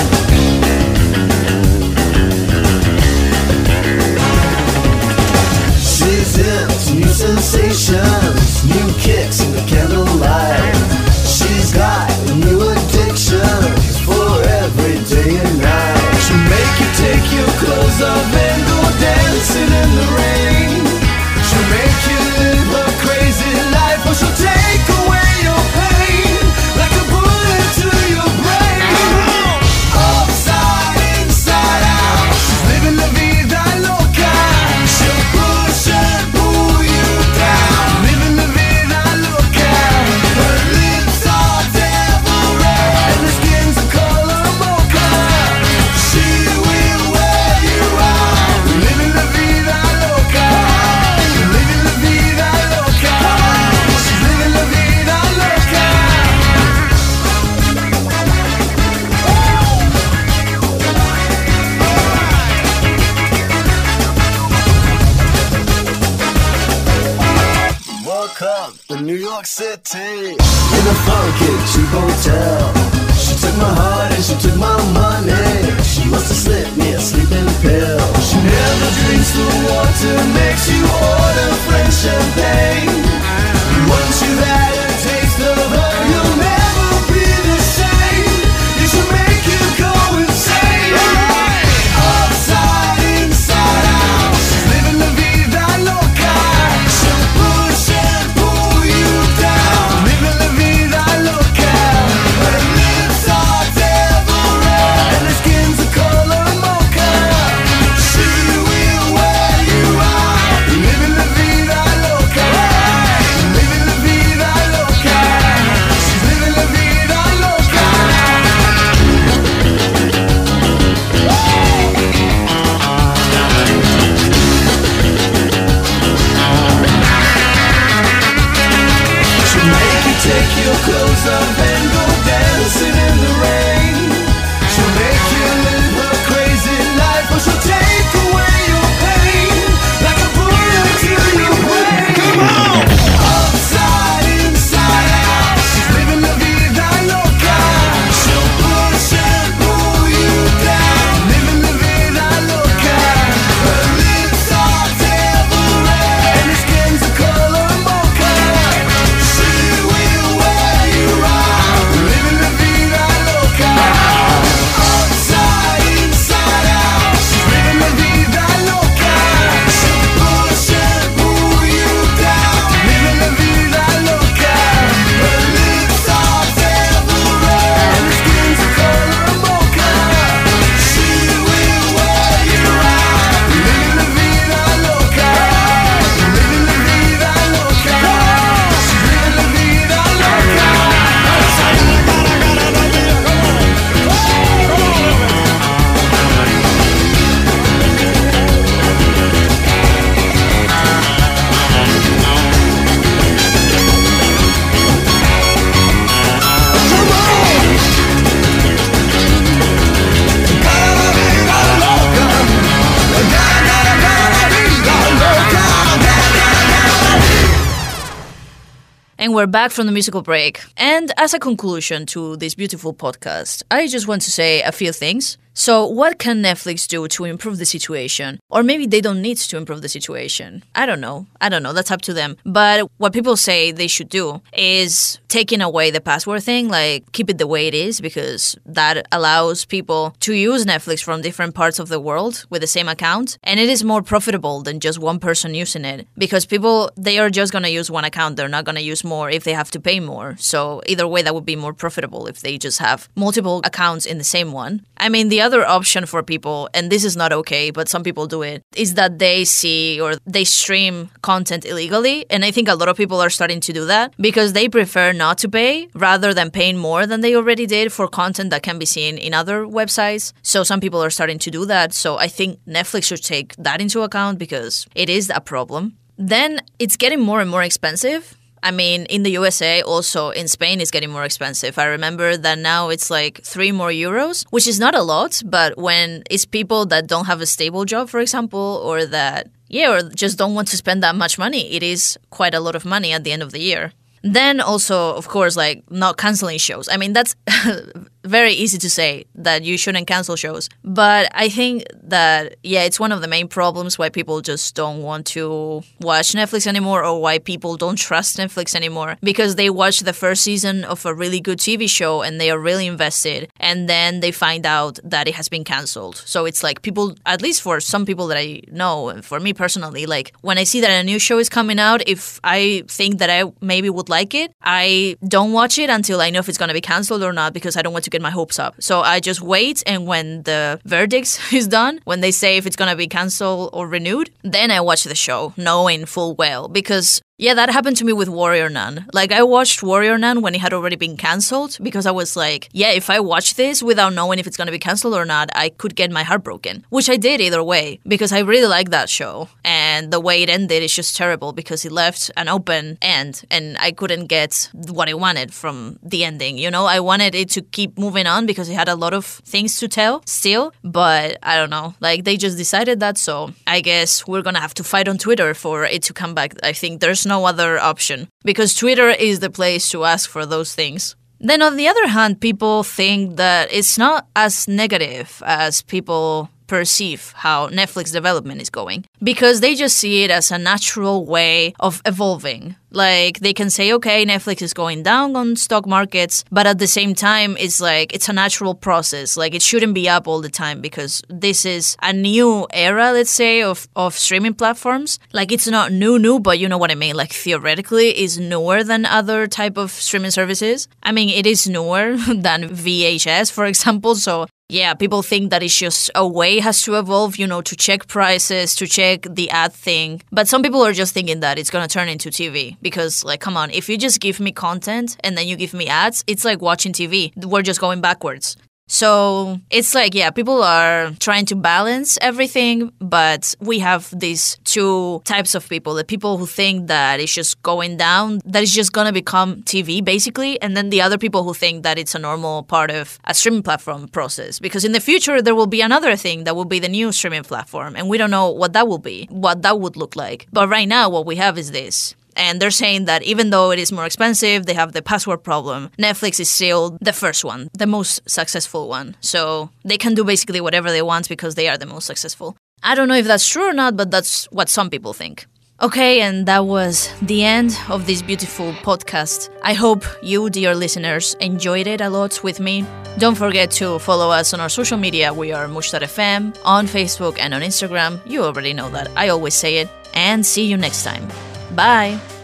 We're 219.35 219.45
back 219.45 219.69
from 219.69 219.85
the 219.85 219.91
musical 219.91 220.21
break. 220.21 220.61
And 220.77 221.11
as 221.17 221.33
a 221.33 221.39
conclusion 221.39 222.05
to 222.07 222.37
this 222.37 222.55
beautiful 222.55 222.93
podcast, 222.93 223.63
I 223.69 223.87
just 223.87 224.07
want 224.07 224.21
to 224.21 224.31
say 224.31 224.61
a 224.61 224.71
few 224.71 224.93
things. 224.93 225.37
So, 225.57 225.85
what 225.85 226.19
can 226.19 226.43
Netflix 226.43 226.85
do 226.85 227.07
to 227.07 227.23
improve 227.23 227.59
the 227.59 227.65
situation? 227.65 228.39
Or 228.49 228.61
maybe 228.61 228.85
they 228.85 228.99
don't 228.99 229.21
need 229.21 229.37
to 229.37 229.55
improve 229.55 229.81
the 229.81 229.87
situation. 229.87 230.63
I 230.75 230.85
don't 230.85 230.99
know. 230.99 231.27
I 231.39 231.47
don't 231.47 231.63
know. 231.63 231.71
That's 231.71 231.91
up 231.91 232.01
to 232.03 232.13
them. 232.13 232.35
But 232.45 232.91
what 232.97 233.13
people 233.13 233.37
say 233.37 233.71
they 233.71 233.87
should 233.87 234.09
do 234.09 234.41
is 234.51 235.17
taking 235.29 235.61
away 235.61 235.91
the 235.91 236.01
password 236.01 236.43
thing, 236.43 236.67
like 236.67 237.09
keep 237.13 237.29
it 237.29 237.37
the 237.37 237.47
way 237.47 237.67
it 237.67 237.73
is, 237.73 238.01
because 238.01 238.57
that 238.65 239.07
allows 239.13 239.63
people 239.63 240.13
to 240.19 240.33
use 240.33 240.65
Netflix 240.65 241.01
from 241.01 241.21
different 241.21 241.55
parts 241.55 241.79
of 241.79 241.87
the 241.87 242.01
world 242.01 242.45
with 242.49 242.61
the 242.61 242.67
same 242.67 242.89
account. 242.89 243.37
And 243.41 243.57
it 243.57 243.69
is 243.69 243.81
more 243.81 244.01
profitable 244.01 244.61
than 244.61 244.81
just 244.81 244.99
one 244.99 245.19
person 245.19 245.55
using 245.55 245.85
it 245.85 246.05
because 246.17 246.45
people, 246.45 246.91
they 246.97 247.17
are 247.17 247.29
just 247.29 247.53
going 247.53 247.63
to 247.63 247.69
use 247.69 247.89
one 247.89 248.03
account. 248.03 248.35
They're 248.35 248.49
not 248.49 248.65
going 248.65 248.75
to 248.75 248.81
use 248.81 249.05
more 249.05 249.29
if 249.29 249.45
they 249.45 249.53
have 249.53 249.71
to 249.71 249.79
pay 249.79 250.01
more. 250.01 250.35
So, 250.37 250.81
either 250.85 251.07
way, 251.07 251.21
that 251.21 251.33
would 251.33 251.45
be 251.45 251.55
more 251.55 251.73
profitable 251.73 252.27
if 252.27 252.41
they 252.41 252.57
just 252.57 252.79
have 252.79 253.07
multiple 253.15 253.61
accounts 253.63 254.05
in 254.05 254.17
the 254.17 254.25
same 254.25 254.51
one. 254.51 254.85
I 254.97 255.07
mean, 255.07 255.29
the 255.29 255.44
other 255.45 255.63
option 255.77 256.05
for 256.05 256.21
people, 256.23 256.69
and 256.73 256.91
this 256.91 257.03
is 257.09 257.15
not 257.15 257.31
okay, 257.39 257.65
but 257.77 257.87
some 257.93 258.03
people 258.03 258.25
do 258.35 258.41
it, 258.41 258.63
is 258.75 258.95
that 258.99 259.19
they 259.19 259.45
see 259.45 260.01
or 260.01 260.15
they 260.25 260.43
stream 260.43 261.09
content 261.21 261.63
illegally. 261.65 262.17
And 262.29 262.43
I 262.43 262.51
think 262.51 262.67
a 262.67 262.75
lot 262.81 262.89
of 262.89 262.97
people 262.97 263.19
are 263.25 263.29
starting 263.29 263.61
to 263.67 263.71
do 263.79 263.85
that 263.85 264.13
because 264.27 264.53
they 264.53 264.67
prefer 264.67 265.07
not 265.13 265.37
to 265.43 265.47
pay 265.49 265.73
rather 265.93 266.33
than 266.33 266.49
paying 266.59 266.77
more 266.77 267.05
than 267.05 267.21
they 267.21 267.35
already 267.35 267.65
did 267.65 267.93
for 267.93 268.07
content 268.07 268.49
that 268.49 268.63
can 268.63 268.77
be 268.79 268.85
seen 268.85 269.17
in 269.17 269.33
other 269.33 269.57
websites. 269.65 270.33
So 270.41 270.63
some 270.63 270.79
people 270.79 271.01
are 271.03 271.13
starting 271.17 271.39
to 271.45 271.51
do 271.51 271.65
that. 271.65 271.93
So 271.93 272.17
I 272.17 272.27
think 272.27 272.59
Netflix 272.65 273.03
should 273.05 273.23
take 273.23 273.55
that 273.57 273.81
into 273.81 274.01
account 274.01 274.39
because 274.39 274.87
it 274.95 275.09
is 275.09 275.31
a 275.33 275.41
problem. 275.41 275.97
Then 276.17 276.61
it's 276.79 276.97
getting 276.97 277.19
more 277.19 277.41
and 277.41 277.49
more 277.49 277.63
expensive. 277.63 278.35
I 278.65 278.71
mean, 278.71 279.05
in 279.05 279.21
the 279.21 279.29
USA, 279.29 279.83
also 279.83 280.31
in 280.31 280.47
Spain, 280.47 280.81
it's 280.81 280.89
getting 280.89 281.11
more 281.11 281.23
expensive. 281.23 281.77
I 281.77 281.85
remember 281.85 282.35
that 282.35 282.57
now 282.57 282.89
it's 282.89 283.11
like 283.11 283.43
three 283.43 283.71
more 283.71 283.91
euros, 283.91 284.43
which 284.49 284.65
is 284.65 284.79
not 284.79 284.95
a 284.95 285.03
lot, 285.03 285.39
but 285.45 285.77
when 285.77 286.23
it's 286.31 286.45
people 286.45 286.87
that 286.87 287.05
don't 287.05 287.25
have 287.25 287.41
a 287.41 287.45
stable 287.45 287.85
job, 287.85 288.09
for 288.09 288.19
example, 288.19 288.81
or 288.83 289.05
that, 289.05 289.49
yeah, 289.67 289.91
or 289.91 290.09
just 290.09 290.39
don't 290.39 290.55
want 290.55 290.67
to 290.69 290.77
spend 290.77 291.03
that 291.03 291.15
much 291.15 291.37
money, 291.37 291.71
it 291.75 291.83
is 291.83 292.17
quite 292.31 292.55
a 292.55 292.59
lot 292.59 292.73
of 292.73 292.85
money 292.85 293.13
at 293.13 293.23
the 293.23 293.31
end 293.31 293.43
of 293.43 293.51
the 293.51 293.59
year. 293.59 293.93
Then 294.23 294.59
also, 294.59 295.13
of 295.13 295.27
course, 295.27 295.55
like 295.55 295.83
not 295.91 296.17
canceling 296.17 296.57
shows. 296.57 296.89
I 296.89 296.97
mean, 296.97 297.13
that's 297.13 297.35
very 298.25 298.53
easy 298.53 298.77
to 298.79 298.89
say 298.89 299.25
that 299.35 299.63
you 299.63 299.77
shouldn't 299.77 300.07
cancel 300.07 300.35
shows. 300.35 300.69
But 300.83 301.29
I 301.33 301.49
think 301.49 301.85
that, 302.03 302.55
yeah, 302.63 302.83
it's 302.83 302.99
one 302.99 303.11
of 303.11 303.21
the 303.21 303.27
main 303.27 303.47
problems 303.47 303.97
why 303.97 304.09
people 304.09 304.41
just 304.41 304.75
don't 304.75 305.01
want 305.01 305.25
to 305.27 305.83
watch 306.01 306.33
Netflix 306.33 306.67
anymore 306.67 307.03
or 307.03 307.21
why 307.21 307.39
people 307.39 307.77
don't 307.77 307.97
trust 307.97 308.37
Netflix 308.37 308.75
anymore 308.75 309.17
because 309.21 309.55
they 309.55 309.69
watch 309.69 310.01
the 310.01 310.13
first 310.13 310.41
season 310.43 310.83
of 310.83 311.05
a 311.05 311.13
really 311.13 311.39
good 311.39 311.59
TV 311.59 311.89
show 311.89 312.21
and 312.21 312.39
they 312.39 312.49
are 312.51 312.59
really 312.59 312.87
invested 312.87 313.49
and 313.59 313.87
then 313.87 314.19
they 314.19 314.31
find 314.31 314.65
out 314.65 314.99
that 315.03 315.27
it 315.27 315.35
has 315.35 315.49
been 315.49 315.63
canceled. 315.63 316.17
So 316.25 316.45
it's 316.45 316.63
like 316.63 316.81
people, 316.81 317.15
at 317.25 317.41
least 317.41 317.61
for 317.61 317.79
some 317.79 318.05
people 318.05 318.27
that 318.27 318.37
I 318.37 318.61
know, 318.71 319.09
and 319.09 319.23
for 319.23 319.39
me 319.39 319.53
personally, 319.53 320.05
like 320.05 320.33
when 320.41 320.57
I 320.57 320.63
see 320.63 320.81
that 320.81 320.89
a 320.89 321.03
new 321.03 321.19
show 321.19 321.37
is 321.37 321.49
coming 321.49 321.79
out, 321.79 322.07
if 322.07 322.39
I 322.43 322.83
think 322.87 323.19
that 323.19 323.29
I 323.29 323.51
maybe 323.61 323.89
would 323.89 324.09
like 324.09 324.33
it, 324.33 324.51
I 324.61 325.17
don't 325.27 325.53
watch 325.53 325.77
it 325.77 325.89
until 325.89 326.21
I 326.21 326.29
know 326.29 326.39
if 326.39 326.49
it's 326.49 326.57
going 326.57 326.69
to 326.69 326.73
be 326.73 326.81
canceled 326.81 327.23
or 327.23 327.33
not 327.33 327.53
because 327.53 327.77
I 327.77 327.81
don't 327.81 327.93
want 327.93 328.05
to 328.05 328.14
get 328.15 328.21
my 328.21 328.31
hopes 328.31 328.57
up. 328.59 328.73
So 328.79 329.01
I 329.01 329.19
just 329.19 329.41
wait, 329.41 329.83
and 329.85 330.07
when 330.07 330.43
the 330.43 330.79
verdict 330.85 331.29
is 331.59 331.67
done, 331.67 331.99
when 332.05 332.21
they 332.21 332.31
say 332.31 332.57
if 332.57 332.65
it's 332.65 332.77
gonna 332.81 332.95
be 332.95 333.07
canceled 333.07 333.69
or 333.73 333.87
renewed, 333.87 334.29
then 334.43 334.71
I 334.71 334.79
watch 334.81 335.03
the 335.03 335.15
show, 335.27 335.53
knowing 335.57 336.05
full 336.05 336.31
well 336.35 336.67
because 336.67 337.21
yeah, 337.37 337.53
that 337.53 337.69
happened 337.69 337.97
to 337.97 338.05
me 338.05 338.13
with 338.13 338.29
Warrior 338.29 338.69
Nun. 338.69 339.07
Like, 339.11 339.33
I 339.33 339.43
watched 339.43 339.83
Warrior 339.83 340.17
Nun 340.17 340.41
when 340.41 340.55
it 340.55 340.61
had 340.61 340.71
already 340.71 340.95
been 340.95 341.17
cancelled 341.17 341.77
because 341.81 342.05
I 342.05 342.11
was 342.11 342.37
like, 342.37 342.69
yeah, 342.71 342.91
if 342.91 343.09
I 343.09 343.19
watch 343.19 343.55
this 343.55 343.83
without 343.83 344.13
knowing 344.13 344.39
if 344.39 344.47
it's 344.47 344.55
gonna 344.55 344.71
be 344.71 344.79
cancelled 344.79 345.13
or 345.13 345.25
not, 345.25 345.49
I 345.53 345.67
could 345.67 345.97
get 345.97 346.11
my 346.11 346.23
heart 346.23 346.45
broken. 346.45 346.85
Which 346.89 347.09
I 347.09 347.17
did 347.17 347.41
either 347.41 347.61
way 347.61 347.99
because 348.07 348.31
I 348.31 348.39
really 348.39 348.67
like 348.67 348.91
that 348.91 349.09
show. 349.09 349.49
And 349.65 350.11
the 350.11 350.21
way 350.21 350.43
it 350.43 350.49
ended 350.49 350.81
is 350.81 350.95
just 350.95 351.17
terrible 351.17 351.51
because 351.51 351.83
it 351.83 351.91
left 351.91 352.31
an 352.37 352.47
open 352.47 352.97
end 353.01 353.43
and 353.51 353.75
I 353.79 353.91
couldn't 353.91 354.27
get 354.27 354.69
what 354.73 355.09
I 355.09 355.13
wanted 355.13 355.53
from 355.53 355.99
the 356.01 356.23
ending. 356.23 356.57
You 356.57 356.71
know, 356.71 356.85
I 356.85 357.01
wanted 357.01 357.35
it 357.35 357.49
to 357.49 357.61
keep 357.61 357.99
moving 357.99 358.27
on 358.27 358.45
because 358.45 358.69
it 358.69 358.75
had 358.75 358.87
a 358.87 358.95
lot 358.95 359.13
of 359.13 359.25
things 359.25 359.77
to 359.79 359.89
tell 359.89 360.23
still, 360.25 360.73
but 360.85 361.37
I 361.43 361.57
don't 361.57 361.69
know. 361.69 361.95
Like, 361.99 362.23
they 362.23 362.37
just 362.37 362.57
decided 362.57 363.01
that, 363.01 363.17
so 363.17 363.51
I 363.67 363.81
guess 363.81 364.25
we're 364.25 364.41
gonna 364.41 364.61
have 364.61 364.73
to 364.75 364.85
fight 364.85 365.09
on 365.09 365.17
Twitter 365.17 365.53
for 365.53 365.83
it 365.83 366.01
to 366.03 366.13
come 366.13 366.33
back. 366.33 366.53
I 366.63 366.71
think 366.71 367.01
there's 367.01 367.24
no 367.25 367.45
other 367.45 367.79
option 367.79 368.27
because 368.43 368.73
Twitter 368.73 369.09
is 369.09 369.39
the 369.39 369.49
place 369.49 369.89
to 369.89 370.03
ask 370.03 370.29
for 370.29 370.45
those 370.45 370.73
things. 370.75 371.15
Then, 371.39 371.61
on 371.61 371.75
the 371.75 371.87
other 371.87 372.07
hand, 372.07 372.39
people 372.39 372.83
think 372.83 373.35
that 373.35 373.71
it's 373.71 373.97
not 373.97 374.27
as 374.35 374.67
negative 374.67 375.43
as 375.45 375.81
people 375.81 376.49
perceive 376.67 377.33
how 377.37 377.67
Netflix 377.69 378.11
development 378.11 378.61
is 378.61 378.69
going 378.69 379.05
because 379.21 379.61
they 379.61 379.75
just 379.75 379.97
see 379.97 380.23
it 380.23 380.31
as 380.31 380.51
a 380.51 380.57
natural 380.57 381.25
way 381.25 381.73
of 381.79 382.01
evolving. 382.05 382.75
Like 382.91 383.39
they 383.39 383.53
can 383.53 383.69
say, 383.69 383.91
okay, 383.93 384.25
Netflix 384.25 384.61
is 384.61 384.73
going 384.73 385.03
down 385.03 385.35
on 385.35 385.57
stock 385.57 385.85
markets, 385.85 386.45
but 386.49 386.65
at 386.65 386.79
the 386.79 386.87
same 386.87 387.13
time, 387.13 387.57
it's 387.59 387.81
like 387.81 388.13
it's 388.13 388.29
a 388.29 388.33
natural 388.33 388.73
process. 388.73 389.35
Like 389.35 389.53
it 389.53 389.61
shouldn't 389.61 389.93
be 389.93 390.07
up 390.07 390.27
all 390.29 390.39
the 390.41 390.49
time 390.49 390.79
because 390.79 391.21
this 391.27 391.65
is 391.65 391.97
a 392.01 392.13
new 392.13 392.65
era, 392.71 393.11
let's 393.11 393.31
say, 393.31 393.61
of, 393.61 393.87
of 393.97 394.15
streaming 394.15 394.53
platforms. 394.53 395.19
Like 395.33 395.51
it's 395.51 395.67
not 395.67 395.91
new, 395.91 396.17
new, 396.17 396.39
but 396.39 396.57
you 396.57 396.69
know 396.69 396.77
what 396.77 396.89
I 396.89 396.95
mean. 396.95 397.15
Like 397.15 397.33
theoretically, 397.33 398.17
is 398.17 398.39
newer 398.39 398.81
than 398.83 399.05
other 399.05 399.45
type 399.45 399.77
of 399.77 399.91
streaming 399.91 400.31
services. 400.31 400.87
I 401.03 401.11
mean, 401.11 401.29
it 401.29 401.45
is 401.45 401.67
newer 401.67 402.15
than 402.33 402.69
VHS, 402.69 403.51
for 403.51 403.65
example. 403.65 404.15
So 404.15 404.47
yeah, 404.67 404.95
people 404.95 405.21
think 405.21 405.51
that 405.51 405.61
it's 405.61 405.77
just 405.77 406.09
a 406.15 406.27
way 406.27 406.59
has 406.59 406.81
to 406.83 406.95
evolve, 406.95 407.37
you 407.37 407.45
know, 407.45 407.61
to 407.61 407.75
check 407.75 408.07
prices, 408.07 408.75
to 408.75 408.87
check 408.87 409.27
the 409.29 409.49
ad 409.51 409.73
thing. 409.73 410.21
But 410.31 410.47
some 410.47 410.63
people 410.63 410.83
are 410.83 410.93
just 410.93 411.13
thinking 411.13 411.41
that 411.41 411.59
it's 411.59 411.69
to 411.87 411.93
turn 411.93 412.09
into 412.09 412.29
TV 412.29 412.75
because, 412.81 413.23
like, 413.23 413.41
come 413.41 413.57
on, 413.57 413.69
if 413.69 413.89
you 413.89 413.97
just 413.97 414.19
give 414.19 414.39
me 414.39 414.51
content 414.51 415.17
and 415.23 415.37
then 415.37 415.47
you 415.47 415.55
give 415.55 415.73
me 415.73 415.87
ads, 415.87 416.23
it's 416.25 416.43
like 416.43 416.61
watching 416.61 416.93
TV. 416.93 417.31
We're 417.45 417.61
just 417.61 417.79
going 417.79 418.01
backwards. 418.01 418.57
So 418.87 419.59
it's 419.71 419.95
like, 419.95 420.13
yeah, 420.13 420.29
people 420.29 420.61
are 420.61 421.11
trying 421.19 421.45
to 421.47 421.55
balance 421.55 422.19
everything, 422.21 422.91
but 422.99 423.55
we 423.59 423.79
have 423.79 424.13
these 424.17 424.59
two 424.63 425.21
types 425.25 425.55
of 425.55 425.67
people 425.67 425.95
the 425.95 426.03
people 426.03 426.37
who 426.37 426.45
think 426.45 426.87
that 426.87 427.19
it's 427.19 427.33
just 427.33 427.61
going 427.63 427.97
down, 427.97 428.41
that 428.45 428.61
it's 428.61 428.73
just 428.73 428.91
gonna 428.93 429.13
become 429.13 429.63
TV 429.63 430.03
basically, 430.03 430.61
and 430.61 430.77
then 430.77 430.89
the 430.89 431.01
other 431.01 431.17
people 431.17 431.43
who 431.43 431.53
think 431.53 431.83
that 431.83 431.97
it's 431.97 432.13
a 432.15 432.19
normal 432.19 432.63
part 432.63 432.91
of 432.91 433.19
a 433.25 433.33
streaming 433.33 433.63
platform 433.63 434.07
process. 434.09 434.59
Because 434.59 434.85
in 434.85 434.91
the 434.91 434.99
future, 434.99 435.41
there 435.41 435.55
will 435.55 435.67
be 435.67 435.81
another 435.81 436.15
thing 436.15 436.43
that 436.43 436.55
will 436.55 436.65
be 436.65 436.79
the 436.79 436.89
new 436.89 437.11
streaming 437.11 437.43
platform, 437.43 437.95
and 437.95 438.07
we 438.07 438.17
don't 438.17 438.31
know 438.31 438.51
what 438.51 438.73
that 438.73 438.87
will 438.87 438.99
be, 438.99 439.27
what 439.29 439.61
that 439.63 439.79
would 439.79 439.97
look 439.97 440.15
like. 440.15 440.47
But 440.51 440.69
right 440.69 440.87
now, 440.87 441.09
what 441.09 441.25
we 441.25 441.37
have 441.37 441.57
is 441.57 441.71
this. 441.71 442.15
And 442.35 442.61
they're 442.61 442.71
saying 442.71 443.05
that 443.05 443.23
even 443.23 443.49
though 443.49 443.71
it 443.71 443.79
is 443.79 443.91
more 443.91 444.05
expensive, 444.05 444.65
they 444.65 444.73
have 444.73 444.93
the 444.93 445.01
password 445.01 445.43
problem. 445.43 445.89
Netflix 445.97 446.39
is 446.39 446.49
still 446.49 446.97
the 447.01 447.13
first 447.13 447.45
one, 447.45 447.69
the 447.73 447.87
most 447.87 448.21
successful 448.29 448.87
one. 448.89 449.15
So 449.21 449.69
they 449.83 449.97
can 449.97 450.13
do 450.13 450.23
basically 450.23 450.61
whatever 450.61 450.91
they 450.91 451.01
want 451.01 451.29
because 451.29 451.55
they 451.55 451.67
are 451.67 451.77
the 451.77 451.85
most 451.85 452.05
successful. 452.05 452.57
I 452.83 452.93
don't 452.95 453.07
know 453.07 453.15
if 453.15 453.25
that's 453.25 453.47
true 453.47 453.69
or 453.69 453.73
not, 453.73 453.95
but 453.97 454.11
that's 454.11 454.45
what 454.51 454.69
some 454.69 454.89
people 454.89 455.13
think. 455.13 455.47
Okay, 455.81 456.21
and 456.21 456.45
that 456.45 456.65
was 456.65 457.09
the 457.21 457.43
end 457.43 457.77
of 457.89 458.07
this 458.07 458.21
beautiful 458.21 458.71
podcast. 458.73 459.49
I 459.61 459.73
hope 459.73 460.05
you, 460.23 460.49
dear 460.49 460.73
listeners, 460.73 461.35
enjoyed 461.41 461.85
it 461.85 461.99
a 461.99 462.09
lot 462.09 462.41
with 462.43 462.61
me. 462.61 462.85
Don't 463.17 463.35
forget 463.35 463.71
to 463.71 463.99
follow 463.99 464.29
us 464.29 464.53
on 464.53 464.61
our 464.61 464.69
social 464.69 464.97
media. 464.97 465.33
We 465.33 465.51
are 465.51 465.67
Mushtar.fm 465.67 466.57
on 466.63 466.87
Facebook 466.87 467.37
and 467.39 467.53
on 467.53 467.61
Instagram. 467.61 468.21
You 468.25 468.43
already 468.43 468.71
know 468.71 468.89
that. 468.91 469.09
I 469.17 469.27
always 469.27 469.53
say 469.53 469.79
it. 469.79 469.89
And 470.13 470.45
see 470.45 470.65
you 470.65 470.77
next 470.77 471.03
time. 471.03 471.27
Bye. 471.75 472.34